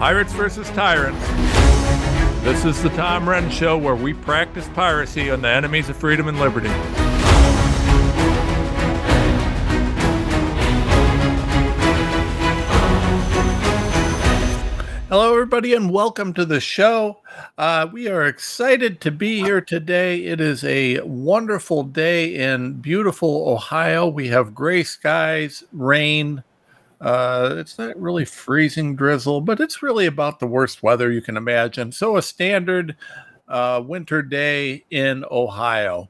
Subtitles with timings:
[0.00, 1.28] Pirates versus Tyrants.
[2.42, 6.26] This is the Tom Renz Show where we practice piracy on the enemies of freedom
[6.26, 6.70] and liberty.
[15.10, 17.18] Hello, everybody, and welcome to the show.
[17.58, 20.24] Uh, we are excited to be here today.
[20.24, 24.08] It is a wonderful day in beautiful Ohio.
[24.08, 26.42] We have gray skies, rain.
[27.00, 31.36] Uh, it's not really freezing drizzle, but it's really about the worst weather you can
[31.36, 31.92] imagine.
[31.92, 32.96] So, a standard
[33.48, 36.08] uh, winter day in Ohio.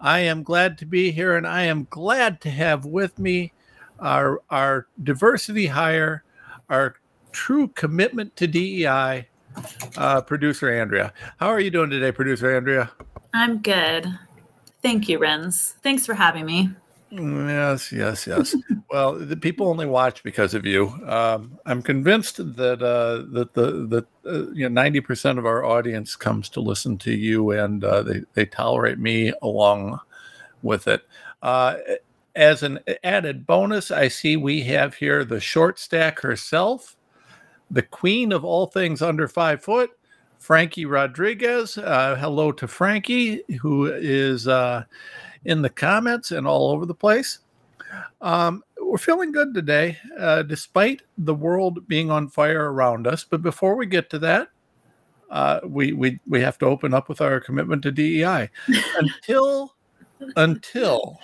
[0.00, 3.52] I am glad to be here, and I am glad to have with me
[3.98, 6.22] our, our diversity hire,
[6.68, 6.96] our
[7.32, 9.26] true commitment to DEI,
[9.96, 11.12] uh, producer Andrea.
[11.38, 12.90] How are you doing today, producer Andrea?
[13.32, 14.06] I'm good.
[14.82, 15.74] Thank you, Renz.
[15.82, 16.70] Thanks for having me.
[17.10, 18.56] Yes, yes, yes.
[18.90, 20.88] well, the people only watch because of you.
[21.06, 25.64] Um, I'm convinced that uh, that the that uh, you know ninety percent of our
[25.64, 30.00] audience comes to listen to you, and uh, they they tolerate me along
[30.62, 31.02] with it.
[31.42, 31.76] Uh,
[32.34, 36.96] as an added bonus, I see we have here the short stack herself,
[37.70, 39.90] the queen of all things under five foot,
[40.38, 41.78] Frankie Rodriguez.
[41.78, 44.84] Uh, hello to Frankie, who is uh,
[45.46, 47.38] in the comments and all over the place.
[48.20, 53.24] Um, we're feeling good today, uh, despite the world being on fire around us.
[53.24, 54.48] But before we get to that,
[55.30, 58.50] uh, we we we have to open up with our commitment to DEI.
[58.98, 59.74] until
[60.36, 61.18] until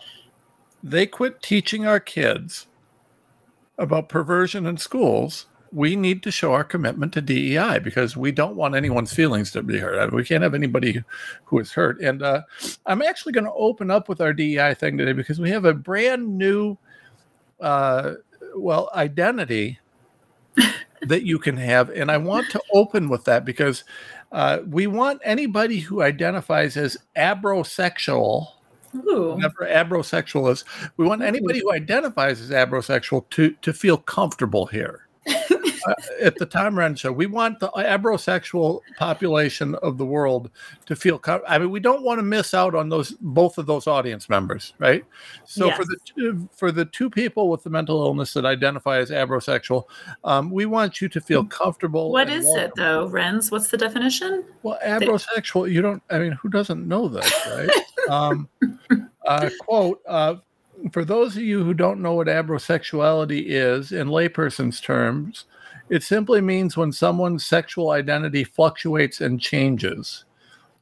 [0.83, 2.67] they quit teaching our kids
[3.79, 8.57] about perversion in schools, we need to show our commitment to DEI because we don't
[8.57, 10.13] want anyone's feelings to be hurt.
[10.13, 11.03] We can't have anybody
[11.45, 12.01] who is hurt.
[12.01, 12.43] And uh,
[12.85, 15.73] I'm actually going to open up with our DEI thing today because we have a
[15.73, 16.77] brand new,
[17.61, 18.15] uh,
[18.55, 19.79] well, identity
[21.03, 21.89] that you can have.
[21.89, 23.85] And I want to open with that because
[24.31, 28.49] uh, we want anybody who identifies as abrosexual.
[28.95, 29.33] Ooh.
[29.37, 30.65] Whatever abrosexual is,
[30.99, 35.09] we want anybody who identifies as abrosexual to to feel comfortable here
[35.87, 40.51] uh, at the Tom Renz show, we want the abrosexual population of the world
[40.87, 41.21] to feel.
[41.47, 44.75] I mean, we don't want to miss out on those both of those audience members,
[44.79, 45.05] right?
[45.45, 45.77] So Yes.
[45.77, 49.85] for the two, for the two people with the mental illness that identify as abrosexual,
[50.25, 52.13] um, we want you to feel comfortable.
[52.13, 53.51] What is it though, Renz?
[53.51, 54.45] What's the definition?
[54.63, 57.71] Well, abrosexual, you don't, I mean, who doesn't know this, right?
[58.09, 58.49] um,
[59.27, 60.37] uh, quote, uh,
[60.93, 65.45] for those of you who don't know what abrosexuality is in layperson's terms,
[65.93, 70.25] it simply means when someone's sexual identity fluctuates and changes.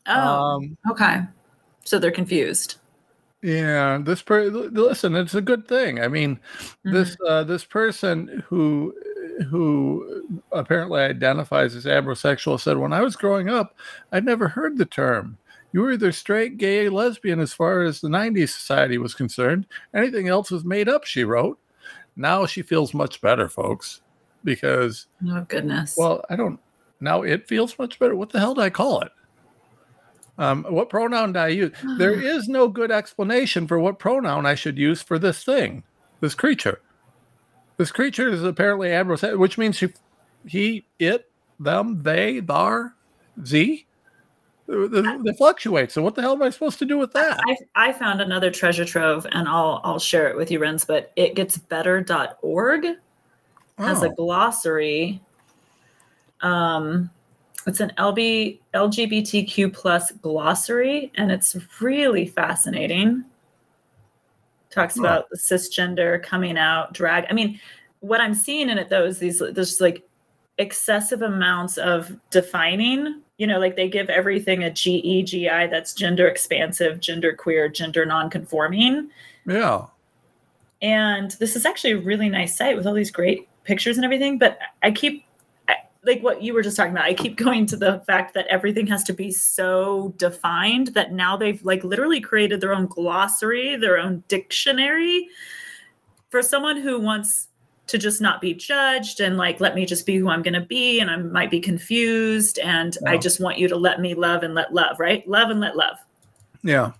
[0.06, 1.22] Oh, Um, okay.
[1.84, 2.76] So they're confused.
[3.42, 6.00] yeah, this per listen, it's a good thing.
[6.00, 6.38] I mean,
[6.84, 8.94] this uh, this person who
[9.48, 13.76] who apparently identifies as abrosexual said, "When I was growing up,
[14.12, 15.38] I'd never heard the term.
[15.72, 19.66] You were either straight, gay, lesbian as far as the '90s society was concerned.
[19.94, 21.58] Anything else was made up." She wrote.
[22.16, 24.02] Now she feels much better, folks,
[24.44, 25.94] because Oh goodness.
[25.96, 26.58] well, I don't.
[27.00, 28.14] Now it feels much better.
[28.14, 29.12] What the hell do I call it?
[30.38, 31.72] Um, what pronoun do I use?
[31.98, 35.84] There is no good explanation for what pronoun I should use for this thing,
[36.20, 36.80] this creature.
[37.76, 39.88] This creature is apparently abrosexual, which means he,
[40.46, 42.94] he, it, them, they, thar,
[43.44, 43.86] z.
[44.66, 45.90] They, they fluctuate.
[45.90, 47.40] So what the hell am I supposed to do with that?
[47.46, 51.14] I, I found another treasure trove and I'll I'll share it with you, Renz, but
[51.16, 52.86] itgetsbetter.org
[53.80, 55.20] has a Oh, glossary.
[56.40, 57.10] Um
[57.66, 63.24] it's an LB LGBTQ plus glossary and it's really fascinating.
[64.70, 67.26] Talks about the cisgender coming out, drag.
[67.28, 67.60] I mean,
[68.00, 70.06] what I'm seeing in it though is these there's like
[70.58, 73.20] excessive amounts of defining.
[73.38, 78.06] You know, like they give everything a GE, GI that's gender expansive, gender queer, gender
[78.06, 79.10] non-conforming.
[79.46, 79.86] yeah.
[80.82, 84.38] And this is actually a really nice site with all these great pictures and everything.
[84.38, 85.24] But I keep,
[85.68, 88.46] I, like what you were just talking about, I keep going to the fact that
[88.48, 93.76] everything has to be so defined that now they've like literally created their own glossary,
[93.76, 95.28] their own dictionary
[96.30, 97.48] for someone who wants
[97.90, 100.60] to just not be judged and like let me just be who I'm going to
[100.60, 104.44] be and I might be confused and I just want you to let me love
[104.44, 105.26] and let love, right?
[105.28, 105.96] Love and let love
[106.62, 106.92] Yeah.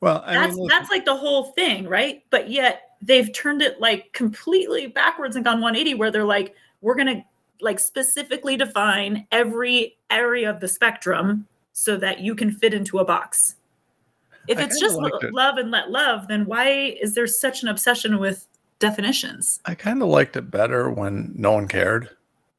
[0.00, 2.22] Well, I that's mean, that's like the whole thing, right?
[2.30, 6.94] But yet they've turned it like completely backwards and gone 180 where they're like, we're
[6.94, 7.24] gonna
[7.60, 13.04] like specifically define every area of the spectrum so that you can fit into a
[13.04, 13.56] box.
[14.48, 15.32] If it's just lo- it.
[15.32, 18.46] love and let love, then why is there such an obsession with
[18.78, 19.60] definitions?
[19.64, 22.10] I kind of liked it better when no one cared.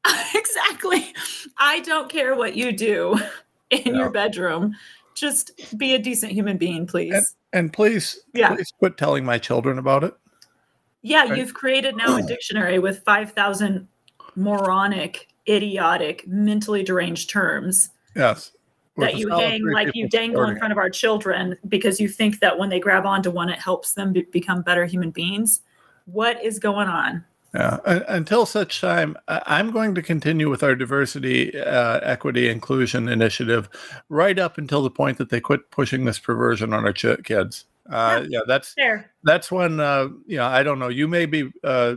[0.34, 1.14] exactly.
[1.56, 3.18] I don't care what you do
[3.70, 3.92] in Yeah.
[4.00, 4.74] your bedroom.
[5.14, 7.34] Just be a decent human being, please.
[7.52, 8.54] And please, Yeah.
[8.54, 10.14] please quit telling my children about it.
[11.02, 11.38] Yeah, right.
[11.38, 13.86] you've created now a dictionary with 5,000
[14.36, 18.52] moronic, idiotic, mentally deranged terms Yes.
[18.96, 22.58] That you hang like you dangle in front of our children because you think that
[22.58, 25.60] when they grab onto one, it helps them be- become better human beings.
[26.06, 27.24] What is going on?
[27.54, 27.78] Yeah.
[28.08, 33.68] Until such time, I'm going to continue with our diversity, uh, equity, inclusion initiative
[34.08, 37.66] right up until the point that they quit pushing this perversion on our ch- kids.
[37.90, 39.10] Uh, yeah, that's There.
[39.24, 40.88] that's when uh, you know I don't know.
[40.88, 41.96] You may be uh,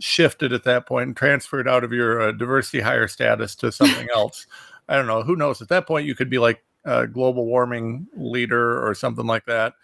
[0.00, 4.08] shifted at that point and transferred out of your uh, diversity hire status to something
[4.14, 4.46] else.
[4.88, 5.22] I don't know.
[5.22, 5.62] Who knows?
[5.62, 9.74] At that point, you could be like a global warming leader or something like that.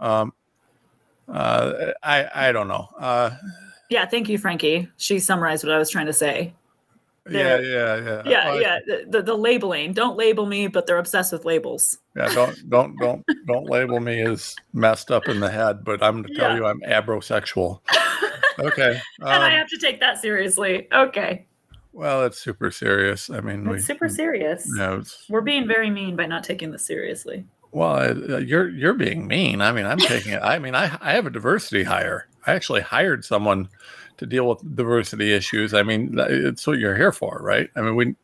[0.00, 0.32] Um,
[1.28, 2.88] uh, I I don't know.
[2.98, 3.30] Uh,
[3.90, 4.88] Yeah, thank you, Frankie.
[4.96, 6.54] She summarized what I was trying to say.
[7.30, 8.22] Yeah, yeah, yeah.
[8.24, 8.78] Yeah, Uh, yeah.
[9.08, 9.92] The, the, labeling.
[9.92, 11.98] Don't label me, but they're obsessed with labels.
[12.16, 12.32] yeah.
[12.34, 16.28] Don't don't don't don't label me as messed up in the head, but I'm going
[16.28, 16.56] to tell Yeah.
[16.56, 17.80] you I'm abrosexual.
[18.60, 19.00] Okay.
[19.20, 20.88] and I Um, have to take that seriously.
[20.92, 21.46] Okay.
[21.92, 23.30] well, it's super serious.
[23.30, 24.68] I mean, It's super serious.
[24.76, 27.44] Yeah, it's, We're being very mean by not taking this seriously.
[27.70, 29.60] Well, uh, you're you're being mean.
[29.60, 30.42] I mean, I'm taking it.
[30.42, 32.26] I mean, I I have a diversity hire.
[32.48, 33.68] I actually hired someone
[34.18, 35.74] to deal with diversity issues.
[35.74, 37.70] I mean, it's what you're here for, right?
[37.76, 38.14] I mean, we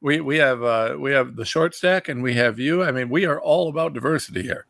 [0.00, 2.82] we we have uh, we have the short stack and we have you.
[2.82, 4.66] I mean, we are all about diversity here.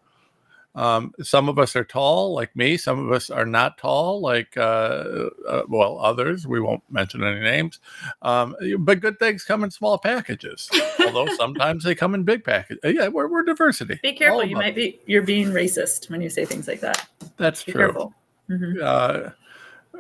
[0.77, 2.77] Um, some of us are tall, like me.
[2.77, 6.49] Some of us are not tall, like uh, uh, well, others.
[6.49, 7.79] We won't mention any names,
[8.23, 10.69] um, but good things come in small packages.
[11.07, 12.81] Although sometimes they come in big packages.
[12.83, 14.01] Yeah, we're, we're diversity.
[14.03, 14.45] Be careful.
[14.45, 17.09] You might be you're being racist when you say things like that.
[17.37, 17.81] That's Be true.
[17.87, 18.15] careful.
[18.51, 18.83] Mhm.
[18.83, 19.31] Uh,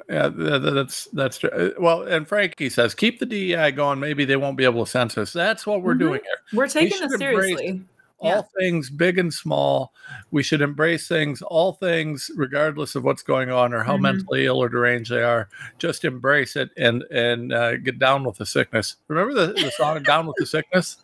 [0.08, 1.50] yeah, th- th- that's that's true.
[1.50, 3.98] Uh, Well, and Frankie says, keep the DEI going.
[4.00, 5.32] Maybe they won't be able to censor us.
[5.32, 5.98] That's what we're Mhm.
[6.00, 6.38] doing here.
[6.58, 7.82] We're taking should this seriously.
[8.20, 8.42] All Yeah.
[8.58, 9.92] things, big and small,
[10.30, 11.42] we should embrace things.
[11.42, 14.02] All things, regardless of what's going on or how Mhm.
[14.02, 15.48] mentally ill or deranged they are,
[15.78, 18.96] just embrace it and and uh, get down with the sickness.
[19.08, 20.98] Remember the, the song "Down with the Sickness"?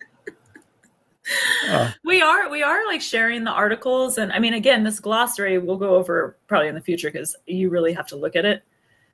[1.68, 5.58] Uh, We are we are like sharing the articles and I mean again this glossary
[5.58, 8.62] we'll go over probably in the future because you really have to look at it.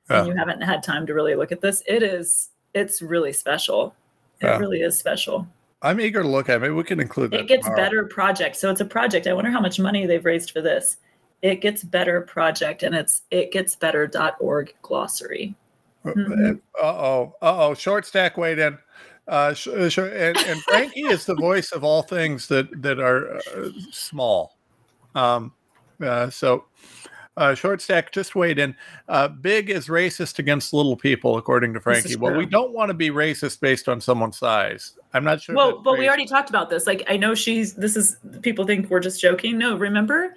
[0.09, 0.19] Yeah.
[0.19, 1.83] And you haven't had time to really look at this.
[1.87, 3.95] It is it's really special.
[4.41, 4.57] It Yeah.
[4.57, 5.47] really is special.
[5.81, 6.57] I'm eager to look at.
[6.57, 6.59] it.
[6.59, 7.41] Maybe we can include that.
[7.41, 7.83] It gets tomorrow.
[7.83, 8.55] better project.
[8.55, 9.27] So it's a project.
[9.27, 10.97] I wonder how much money they've raised for this.
[11.41, 15.55] It gets better project and it's it gets better.org glossary.
[16.05, 16.59] Mhm.
[16.81, 18.77] Uh oh, uh oh, short stack weighed in.
[19.27, 22.99] Uh, sh- uh, sh- and, and Frankie is the voice of all things that that
[22.99, 24.57] are uh, small.
[25.15, 25.51] Um,
[26.01, 26.65] uh, so
[27.37, 28.75] uh, short stack just weighed in.
[29.07, 32.15] Uh, big is racist against little people, according to Frankie.
[32.15, 34.93] Well, we don't want to be racist based on someone's size.
[35.13, 35.55] I'm not sure.
[35.55, 36.87] well, but we already talked about this.
[36.87, 39.57] Like I know she's this is people think we're just joking.
[39.57, 40.33] No, remember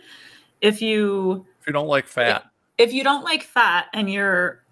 [0.60, 2.44] if you If you don't like fat,
[2.78, 4.62] if you don't like fat and you're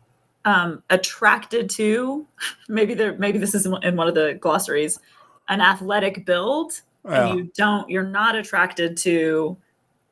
[0.45, 2.27] um, attracted to
[2.69, 5.01] maybe there maybe this is in one- in one of the glossaries
[5.49, 9.57] an athletic build yeah, and you don't you're not attracted to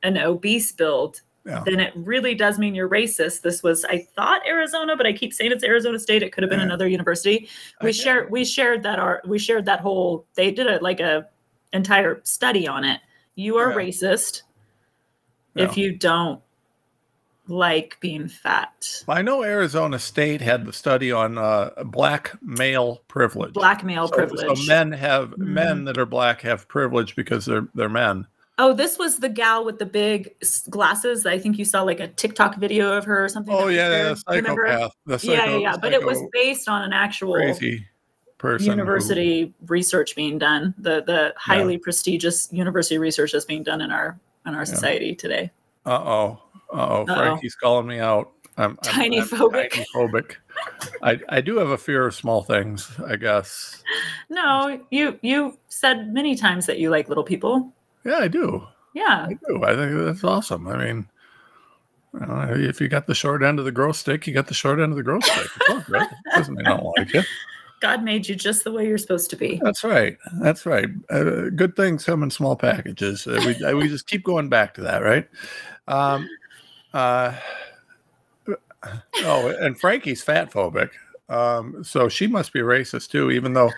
[0.03, 1.63] an obese build yeah.
[1.65, 5.33] then it really does mean you're racist this was i thought arizona but i keep
[5.33, 6.67] saying it's arizona state it could have been Yeah.
[6.67, 7.49] another university
[7.83, 7.93] we Okay.
[7.93, 11.27] shared we shared that our we shared that whole they did a like a
[11.73, 13.01] entire study on it
[13.37, 13.77] you are Yeah.
[13.77, 14.43] racist
[15.55, 16.41] if you don't
[17.49, 23.53] like being fat I know Arizona State had the study on uh, black male privilege.
[23.55, 25.39] black male So- privilege So men have Mhm.
[25.39, 28.27] men that are black have privilege because they're they're men.
[28.59, 30.35] Oh this was the gal with the big
[30.71, 33.89] glasses i think you saw like a tiktok video of her or something Oh yeah,
[33.89, 34.17] shared.
[34.27, 34.67] the Remember?
[34.67, 34.93] psychopath.
[35.07, 37.87] The yeah yeah psycho- yeah but it was based on an actual crazy
[38.39, 38.67] person.
[38.67, 43.91] who- university research being done the the highly prestigious university research that's being done in
[43.91, 45.51] our in our society today
[45.87, 46.39] Uh-oh.
[46.73, 47.03] Uh-oh.
[47.05, 47.07] Uh-oh.
[47.07, 48.33] Frankie's calling me out.
[48.59, 49.71] I'm, I'm Tiny I'm phobic.
[49.71, 50.33] tiny phobic.
[51.03, 53.83] I, I do have a fear of small things, I guess.
[54.31, 57.73] no you you said many times that you like little people
[58.07, 58.67] Yeah, I do.
[58.95, 59.65] yeah I do.
[59.65, 60.69] I think that's awesome.
[60.69, 61.09] I mean,
[62.15, 64.93] if you got the short end of the growth stick, you got the short end
[64.93, 65.49] of the growth stick.
[66.35, 67.23] Doesn't mean I don't like you.
[67.81, 70.17] god made you just the way you're supposed to be That's right.
[70.41, 70.89] That's right.
[71.11, 73.27] Uh, good things come in small packages.
[73.27, 75.29] Uh, we, uh, we just keep going back to that, right?
[75.87, 76.29] Um,
[76.95, 77.35] uh,
[79.23, 80.91] oh, and Frankie's fat phobic.
[81.29, 83.71] Um, so she must be racist too, even though,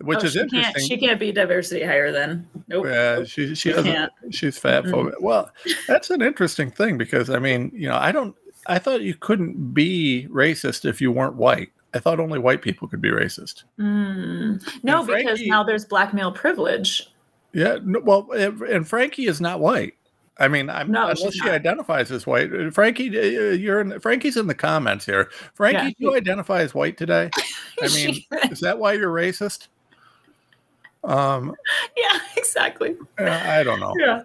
[0.00, 0.88] which Oh, is she can't interesting.
[0.88, 2.46] she can't be diversity higher than.
[2.66, 3.84] nope Yeah, she she She doesn't.
[3.92, 4.12] can't.
[4.30, 5.12] She's fat phobic.
[5.20, 5.50] Well,
[5.86, 8.34] that's an interesting thing because I mean, you know, I don't.
[8.66, 11.70] I thought you couldn't be racist if you weren't white.
[11.94, 13.62] I thought only white people could be racist.
[13.80, 14.60] Mm.
[14.82, 17.08] No, Frankie- because now there's black male privilege.
[17.54, 19.94] Yeah, no, well, and Frankie is not white.
[20.40, 21.48] I mean, I'm, No, unless she not.
[21.50, 22.52] identifies as white.
[22.52, 25.30] Uh, Frankie, uh, you're in, Frankie's in the comments here.
[25.54, 25.88] Frankie, Yeah.
[25.88, 27.30] do you identify as white today?
[27.82, 29.66] I mean, is that why you're racist?
[31.04, 31.54] Um,
[31.96, 32.96] yeah, exactly.
[33.18, 33.94] uh, I don't know.
[33.98, 34.22] Yeah.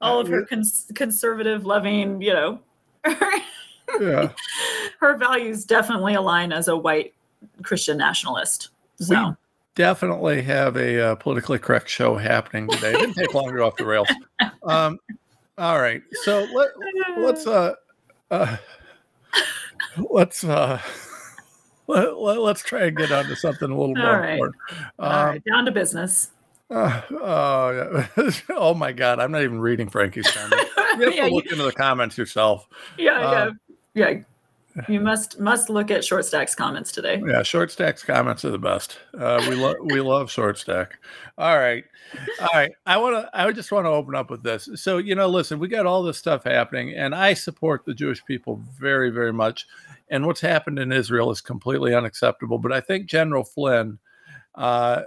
[0.00, 2.60] All of Uh, her cons- conservative, loving, you know,
[4.00, 4.30] Yeah,
[5.00, 7.12] her values definitely align as a white
[7.62, 8.68] Christian nationalist.
[9.00, 9.34] So, we
[9.74, 12.92] definitely have a uh, politically correct show happening today.
[12.92, 14.08] It didn't take long to go off the rails.
[14.62, 14.98] Um,
[15.60, 16.70] all right, so let,
[17.18, 17.74] let's uh,
[18.30, 18.56] uh
[20.10, 20.80] let's uh
[21.86, 24.32] let, let, us try and get onto something a little All more right.
[24.32, 24.56] important.
[24.98, 26.30] all Um, right, down to business.
[26.70, 28.30] uh, oh, yeah.
[28.50, 30.62] oh my god i'm not even reading frankie's comment
[30.98, 33.50] you have yeah, to you- look into the comments yourself yeah, uh,
[33.94, 34.20] yeah, yeah.
[34.88, 37.20] You must must look at short stacks comments today.
[37.26, 38.98] yeah short stacks comments are the best.
[39.18, 40.98] Uh we love we love short stack.
[41.38, 41.84] All right.
[42.40, 42.70] All right.
[42.86, 44.68] I want to i just want to open up with this.
[44.76, 48.24] So you know listen we got all this stuff happening and i support the jewish
[48.24, 49.66] people very very much.
[50.08, 52.58] And what's happened in israel is completely unacceptable.
[52.58, 53.98] But i think general flynn
[54.54, 55.02] uh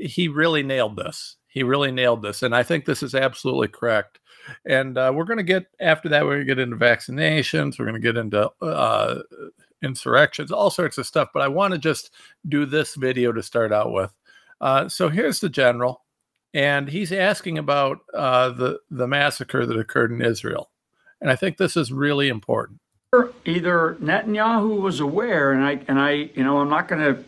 [0.00, 1.36] he really nailed this.
[1.46, 2.42] He really nailed this.
[2.42, 4.18] And i think this is absolutely correct
[4.66, 7.84] and uh, we're going to get after that we're going to get into vaccinations we're
[7.84, 9.20] going to get into uh,
[9.82, 12.10] insurrections all sorts of stuff but i want to just
[12.48, 14.12] do this video to start out with
[14.60, 16.02] uh, so here's the general
[16.54, 20.70] and he's asking about uh, the the massacre that occurred in israel
[21.20, 22.80] and i think this is really important
[23.44, 27.24] either Netanyahu was aware, and I and I, you know, I'm not going to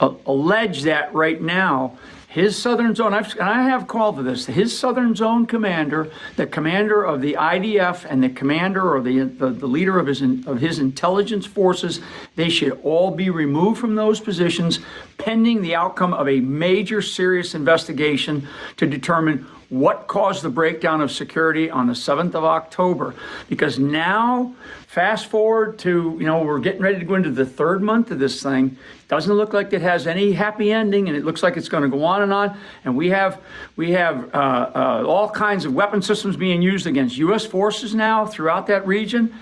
[0.00, 1.98] uh, allege that right now.
[2.36, 4.44] His southern zone, I've, and I have called for this.
[4.44, 9.48] His southern zone commander, the commander of the IDF, and the commander or the, the
[9.48, 12.02] the leader of his of his intelligence forces,
[12.34, 14.80] they should all be removed from those positions,
[15.16, 21.10] pending the outcome of a major, serious investigation to determine what caused the breakdown of
[21.10, 23.14] security on the 7th of October.
[23.48, 24.54] Because now,
[24.86, 28.18] fast forward to, you know, we're getting ready to go into the third month of
[28.18, 28.76] this thing.
[29.08, 31.88] Doesn't look like it has any happy ending, and it looks like it's going to
[31.88, 32.56] go on and on.
[32.84, 33.40] And we have
[33.76, 37.44] we have uh, uh, all kinds of weapon systems being used against U.S.
[37.44, 39.34] forces now throughout that region.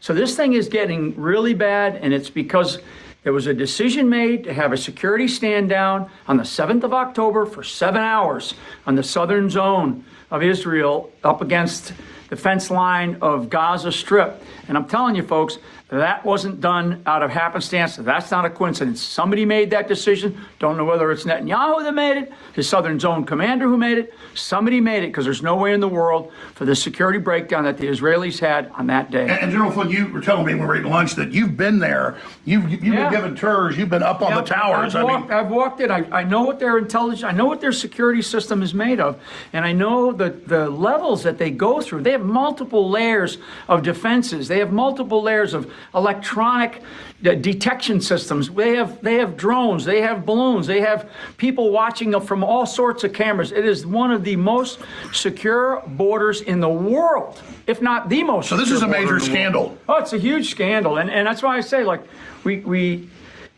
[0.00, 2.78] So this thing is getting really bad, and it's because
[3.22, 6.92] there was a decision made to have a security stand down on the 7th of
[6.92, 8.54] October for seven hours
[8.86, 11.92] on the southern zone of Israel up against
[12.30, 14.42] the fence line of Gaza Strip.
[14.66, 15.58] And I'm telling you, folks,
[15.98, 17.96] that wasn't done out of happenstance.
[17.96, 19.02] That's not a coincidence.
[19.02, 20.40] Somebody made that decision.
[20.58, 24.14] Don't know whether it's Netanyahu that made it, his southern zone commander who made it.
[24.34, 27.76] Somebody made it because there's no way in the world for the security breakdown that
[27.76, 29.22] the Israelis had on that day.
[29.22, 31.58] And, and General Flynn, you were telling me when we were eating lunch that you've
[31.58, 32.16] been there.
[32.46, 33.10] You've you've Yeah.
[33.10, 33.76] been given tours.
[33.76, 34.94] You've been up on the towers.
[34.94, 35.90] I've I walked, mean, I've walked it.
[35.90, 39.20] I, I know what their intelligence, I know what their security system is made of,
[39.52, 42.02] and I know the, the levels that they go through.
[42.02, 43.36] They have multiple layers
[43.68, 44.48] of defenses.
[44.48, 46.82] They have multiple layers of electronic
[47.24, 48.50] uh, detection systems.
[48.50, 49.84] They have they have drones.
[49.84, 50.66] They have balloons.
[50.66, 53.52] They have people watching from all sorts of cameras.
[53.52, 54.80] It is one of the most
[55.12, 58.48] secure borders in the world, if not the most.
[58.48, 59.22] so this is a major in the world.
[59.22, 59.78] scandal.
[59.88, 62.02] Oh, it's a huge scandal, and and that's why I say like
[62.44, 63.08] we we.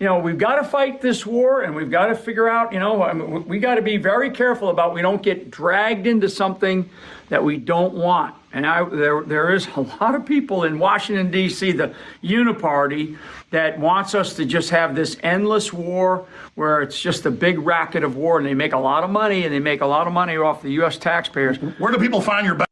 [0.01, 2.81] You know, we've got to fight this war and we've got to figure out, you
[2.81, 6.29] know, I mean, we got to be very careful about we don't get dragged into
[6.29, 6.91] something
[7.29, 8.35] that we don't want.
[8.55, 13.19] And I, there, there is a lot of people in Washington, D.C., the Uniparty,
[13.51, 18.03] that wants us to just have this endless war where it's just a big racket
[18.03, 20.13] of war and they make a lot of money and they make a lot of
[20.13, 20.97] money off the U.S.
[20.97, 21.59] taxpayers.
[21.79, 22.55] Where do people find your?
[22.55, 22.69] Back-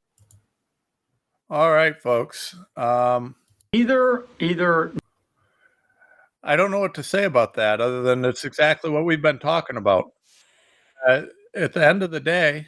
[1.51, 3.35] all right folks um
[3.75, 4.93] Either, either
[6.43, 9.39] I don't know what to say about that other than it's exactly what we've been
[9.39, 10.12] talking about.
[11.09, 11.23] Uh,
[11.55, 12.67] at the end of the day,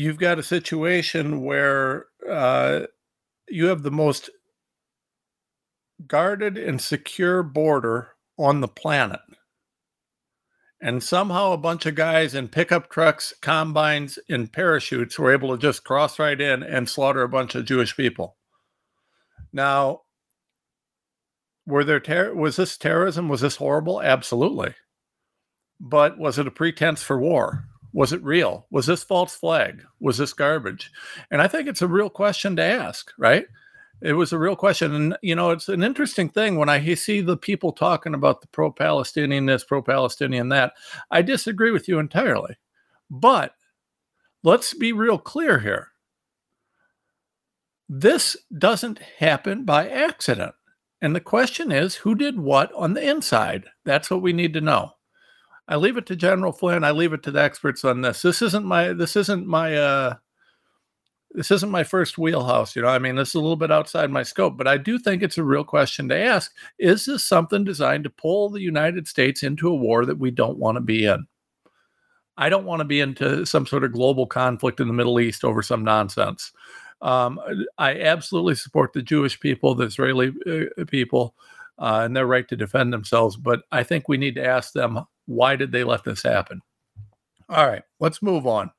[0.00, 2.80] you've got a situation where uh,
[3.48, 4.30] you have the most
[6.06, 9.20] guarded and secure border on the planet.
[10.80, 15.60] And somehow a bunch of guys in pickup trucks, combines, and parachutes were able to
[15.60, 18.38] just cross right in and slaughter a bunch of Jewish people.
[19.52, 20.00] Now,
[21.66, 24.74] were there ter- was this terrorism was this horrible absolutely
[25.78, 28.66] but was it a pretense for war was it real?
[28.70, 29.82] Was this false flag?
[30.00, 30.90] Was this garbage?
[31.30, 33.46] And i think it's a real question to ask right?
[34.02, 34.94] It was a real question.
[34.94, 38.48] And you know it's an interesting thing when i see the people talking about the
[38.48, 40.72] pro-palestinian this pro-palestinian that
[41.10, 42.56] i disagree with you entirely.
[43.10, 43.54] But
[44.42, 45.88] let's be real clear here.
[47.88, 50.54] This doesn't happen by accident.
[51.02, 53.64] And the question is who did what on the inside?
[53.84, 54.92] That's what we need to know.
[55.70, 56.82] I leave it to General Flynn.
[56.82, 58.22] I leave it to the experts on this.
[58.22, 60.14] This isn't my this isn't my uh
[61.32, 62.88] this isn't my first wheelhouse, you know.
[62.88, 65.38] I mean, this is a little bit outside my scope, but I do think it's
[65.38, 66.52] a real question to ask.
[66.80, 70.58] Is this something designed to pull the United States into a war that we don't
[70.58, 71.26] want to be in?
[72.36, 75.44] I don't want to be into some sort of global conflict in the Middle East
[75.44, 76.50] over some nonsense.
[77.00, 77.40] Um,
[77.78, 81.36] I absolutely support the Jewish people, the Israeli uh, people,
[81.78, 83.36] uh, and their right to defend themselves.
[83.36, 86.60] But I think we need to ask them why did they let this happen?
[87.48, 88.70] All right, let's move on.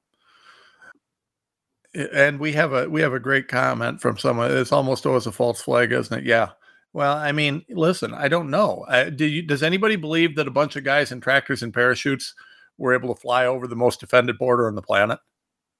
[1.93, 4.51] And we have a we have a great comment from someone.
[4.51, 6.25] It's almost always a false flag, isn't it?
[6.25, 6.49] Yeah.
[6.93, 8.85] Well, I mean, listen, I don't know.
[9.15, 12.33] Do you, does anybody believe that a bunch of guys in tractors and parachutes
[12.77, 15.19] were able to fly over the most defended border on the planet?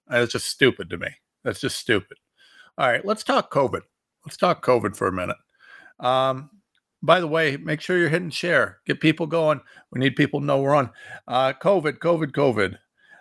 [0.07, 1.09] That's just stupid to me.
[1.43, 2.17] That's just stupid.
[2.77, 3.81] All right, let's talk COVID.
[4.25, 5.37] Let's talk COVID for a minute.
[5.99, 6.49] Um,
[7.03, 8.79] by the way, make sure you're hitting share.
[8.85, 9.61] Get people going.
[9.91, 10.91] We need people to know we're on.
[11.27, 12.77] Uh, COVID, COVID, COVID.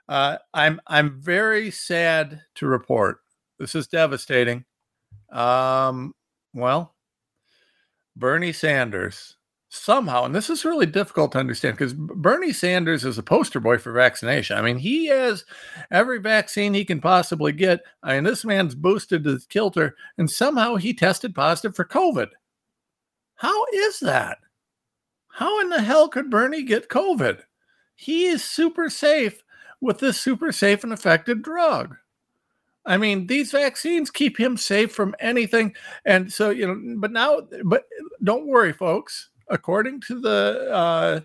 [0.09, 3.19] Uh, I'm I'm very sad to report.
[3.59, 4.65] This is devastating.
[5.33, 6.15] Um,
[6.53, 6.95] well,
[8.17, 9.37] Bernie Sanders
[9.71, 13.79] somehow, and this is really difficult to understand because Bernie Sanders is a poster boy
[13.79, 14.59] for vaccination.
[14.59, 15.45] I mean, he has
[15.93, 17.81] every vaccine he can possibly get.
[18.03, 22.31] I mean, this man's boosted his kilter, and somehow he tested positive for COVID.
[23.41, 24.39] How is that?
[25.29, 27.41] How in the hell could Bernie get COVID?
[27.95, 29.43] He is super safe
[29.81, 31.97] with this super safe and effective drug.
[32.87, 35.75] I mean, these vaccines keep him safe from anything.
[36.05, 37.85] And so, you know, but now, but
[38.23, 41.21] don't worry, folks according to the uh,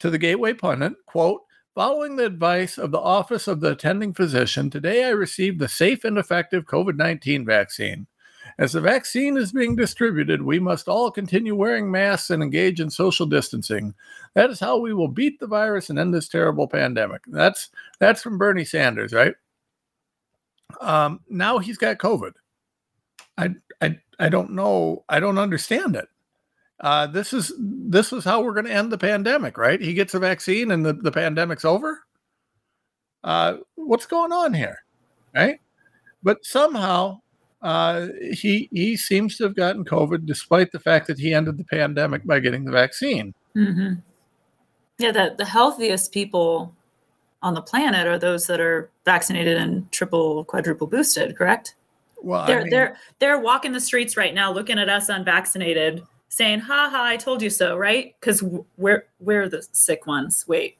[0.00, 1.42] to the Gateway Pundit, quote,
[1.74, 6.04] following the advice of the Office of the Attending Physician, today I received the safe
[6.04, 8.06] and effective COVID 19 vaccine.
[8.58, 12.88] As the vaccine is being distributed, we must all continue wearing masks and engage in
[12.88, 13.94] social distancing.
[14.34, 17.22] That is how we will beat the virus and end this terrible pandemic.
[17.26, 19.34] That's that's from Bernie Sanders, right?
[20.80, 22.32] Um, now he's got COVID.
[23.38, 25.04] I I I don't know.
[25.08, 26.08] I don't understand it
[26.80, 29.80] uh, this is this is how we're going to end the pandemic, right?
[29.80, 32.04] He gets a vaccine and the, the pandemic's over.
[33.22, 34.84] Uh, what's going on here,
[35.34, 35.60] right?
[36.22, 37.20] But somehow
[37.64, 41.64] uh, he he seems to have gotten COVID, despite the fact that he ended the
[41.64, 43.34] pandemic by getting the vaccine.
[43.56, 43.94] Mm-hmm.
[44.98, 46.74] Yeah, the the healthiest people
[47.42, 51.36] on the planet are those that are vaccinated and triple, quadruple boosted.
[51.36, 51.74] Correct?
[52.22, 56.02] Well, they're I mean, they're they're walking the streets right now, looking at us unvaccinated
[56.28, 58.14] saying, "Ha ha, I told you so," right?
[58.20, 58.42] Because
[58.76, 60.44] we're we're the sick ones.
[60.46, 60.76] Wait,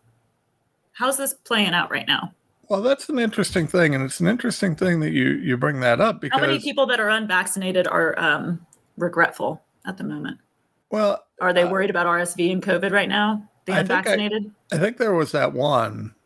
[0.93, 2.35] how's this playing out right now?
[2.75, 6.01] Well, that's an interesting thing, and it's an interesting thing that you you bring that
[6.01, 10.39] up because how many people that are unvaccinated are um, regretful at the moment?
[10.91, 13.49] Well, are they uh, worried about RSV and COVID right now?
[13.67, 14.43] The unvaccinated.
[14.43, 16.17] I think, I, I think there was that one.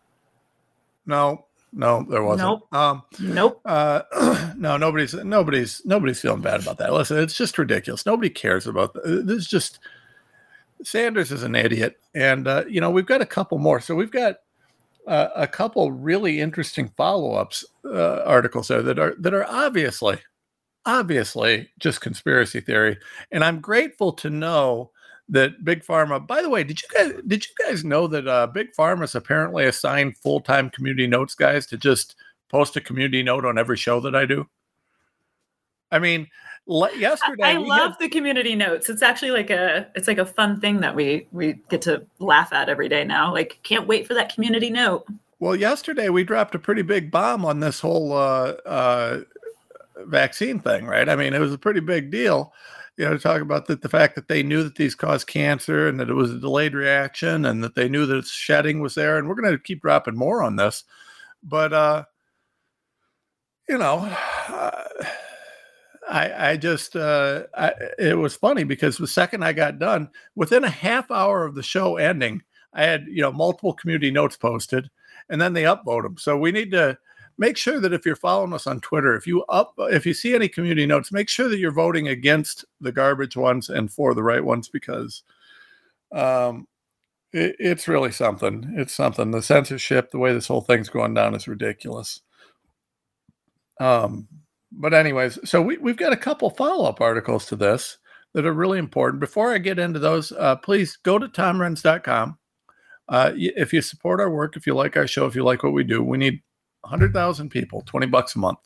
[1.04, 2.48] No, no, there wasn't.
[2.48, 2.74] Nope.
[2.74, 3.60] Um, nope.
[3.66, 6.94] Uh, no, nobody's nobody's nobody's feeling bad about that.
[6.94, 8.06] Listen, it's just ridiculous.
[8.06, 9.24] Nobody cares about this.
[9.26, 9.80] This is just
[10.82, 13.80] Sanders is an idiot, and uh, you know we've got a couple more.
[13.80, 14.36] So we've got
[15.08, 20.18] uh, a couple really interesting follow-ups uh, articles there that are that are obviously
[20.84, 22.98] obviously just conspiracy theory,
[23.32, 24.90] and I'm grateful to know
[25.28, 26.24] that Big Pharma.
[26.26, 29.14] By the way, did you guys did you guys know that uh, Big Pharma is
[29.14, 32.16] apparently assigned full time community notes guys to just
[32.48, 34.46] post a community note on every show that I do?
[35.90, 36.28] I mean,
[36.68, 38.88] yesterday I, love had, the community notes.
[38.88, 42.52] It's actually like a it's like a fun thing that we we get to laugh
[42.52, 43.32] at every day now.
[43.32, 45.06] Like, can't wait for that community note.
[45.40, 49.20] Well, yesterday we dropped a pretty big bomb on this whole uh, uh,
[49.98, 51.08] vaccine thing, right?
[51.08, 52.52] I mean, it was a pretty big deal
[52.98, 56.00] you know, talk about the, the fact that they knew that these cause cancer and
[56.00, 59.16] that it was a delayed reaction and that they knew that shedding was there.
[59.16, 60.82] And we're going to keep dropping more on this.
[61.40, 62.04] But, uh,
[63.68, 63.98] you know,
[64.48, 64.84] uh,
[66.08, 70.64] I, I just, uh, I, it was funny because the second I got done, within
[70.64, 72.42] a half hour of the show ending,
[72.72, 74.88] I had, you know, multiple community notes posted
[75.28, 76.16] and then they upvote them.
[76.18, 76.98] So we need to,
[77.38, 80.34] make sure that if you're following us on Twitter, if you up if you see
[80.34, 84.22] any community notes, make sure that you're voting against the garbage ones and for the
[84.22, 85.22] right ones because
[86.12, 86.66] um
[87.32, 88.74] it, it's really something.
[88.76, 89.30] It's something.
[89.30, 92.20] The censorship, the way this whole thing's going down is ridiculous.
[93.80, 94.28] Um
[94.72, 97.98] but anyways, so we, we've got a couple follow-up articles to this
[98.34, 99.20] that are really important.
[99.20, 102.38] Before I get into those, uh, please go to tomrenz.com.
[103.08, 105.72] Uh, if you support our work, if you like our show, if you like what
[105.72, 106.42] we do, we need
[106.82, 108.58] 100,000 people, 20 bucks a month.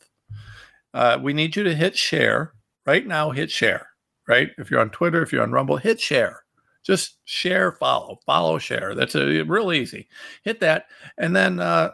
[0.93, 2.53] Uh, we need you to hit share
[2.85, 3.31] right now.
[3.31, 3.87] Hit share,
[4.27, 4.49] right?
[4.57, 6.43] If you're on Twitter, if you're on Rumble, hit share.
[6.83, 8.93] Just share, follow, follow, share.
[8.93, 10.09] That's a real easy.
[10.43, 10.87] Hit that,
[11.17, 11.91] and then uh,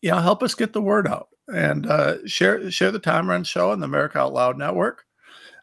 [0.00, 3.46] you know help us get the word out and uh, share share the Tom Renz
[3.46, 5.04] Show and the America Out Loud Network,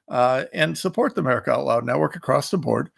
[0.10, 2.92] uh, and support the America Out Loud Network across the board.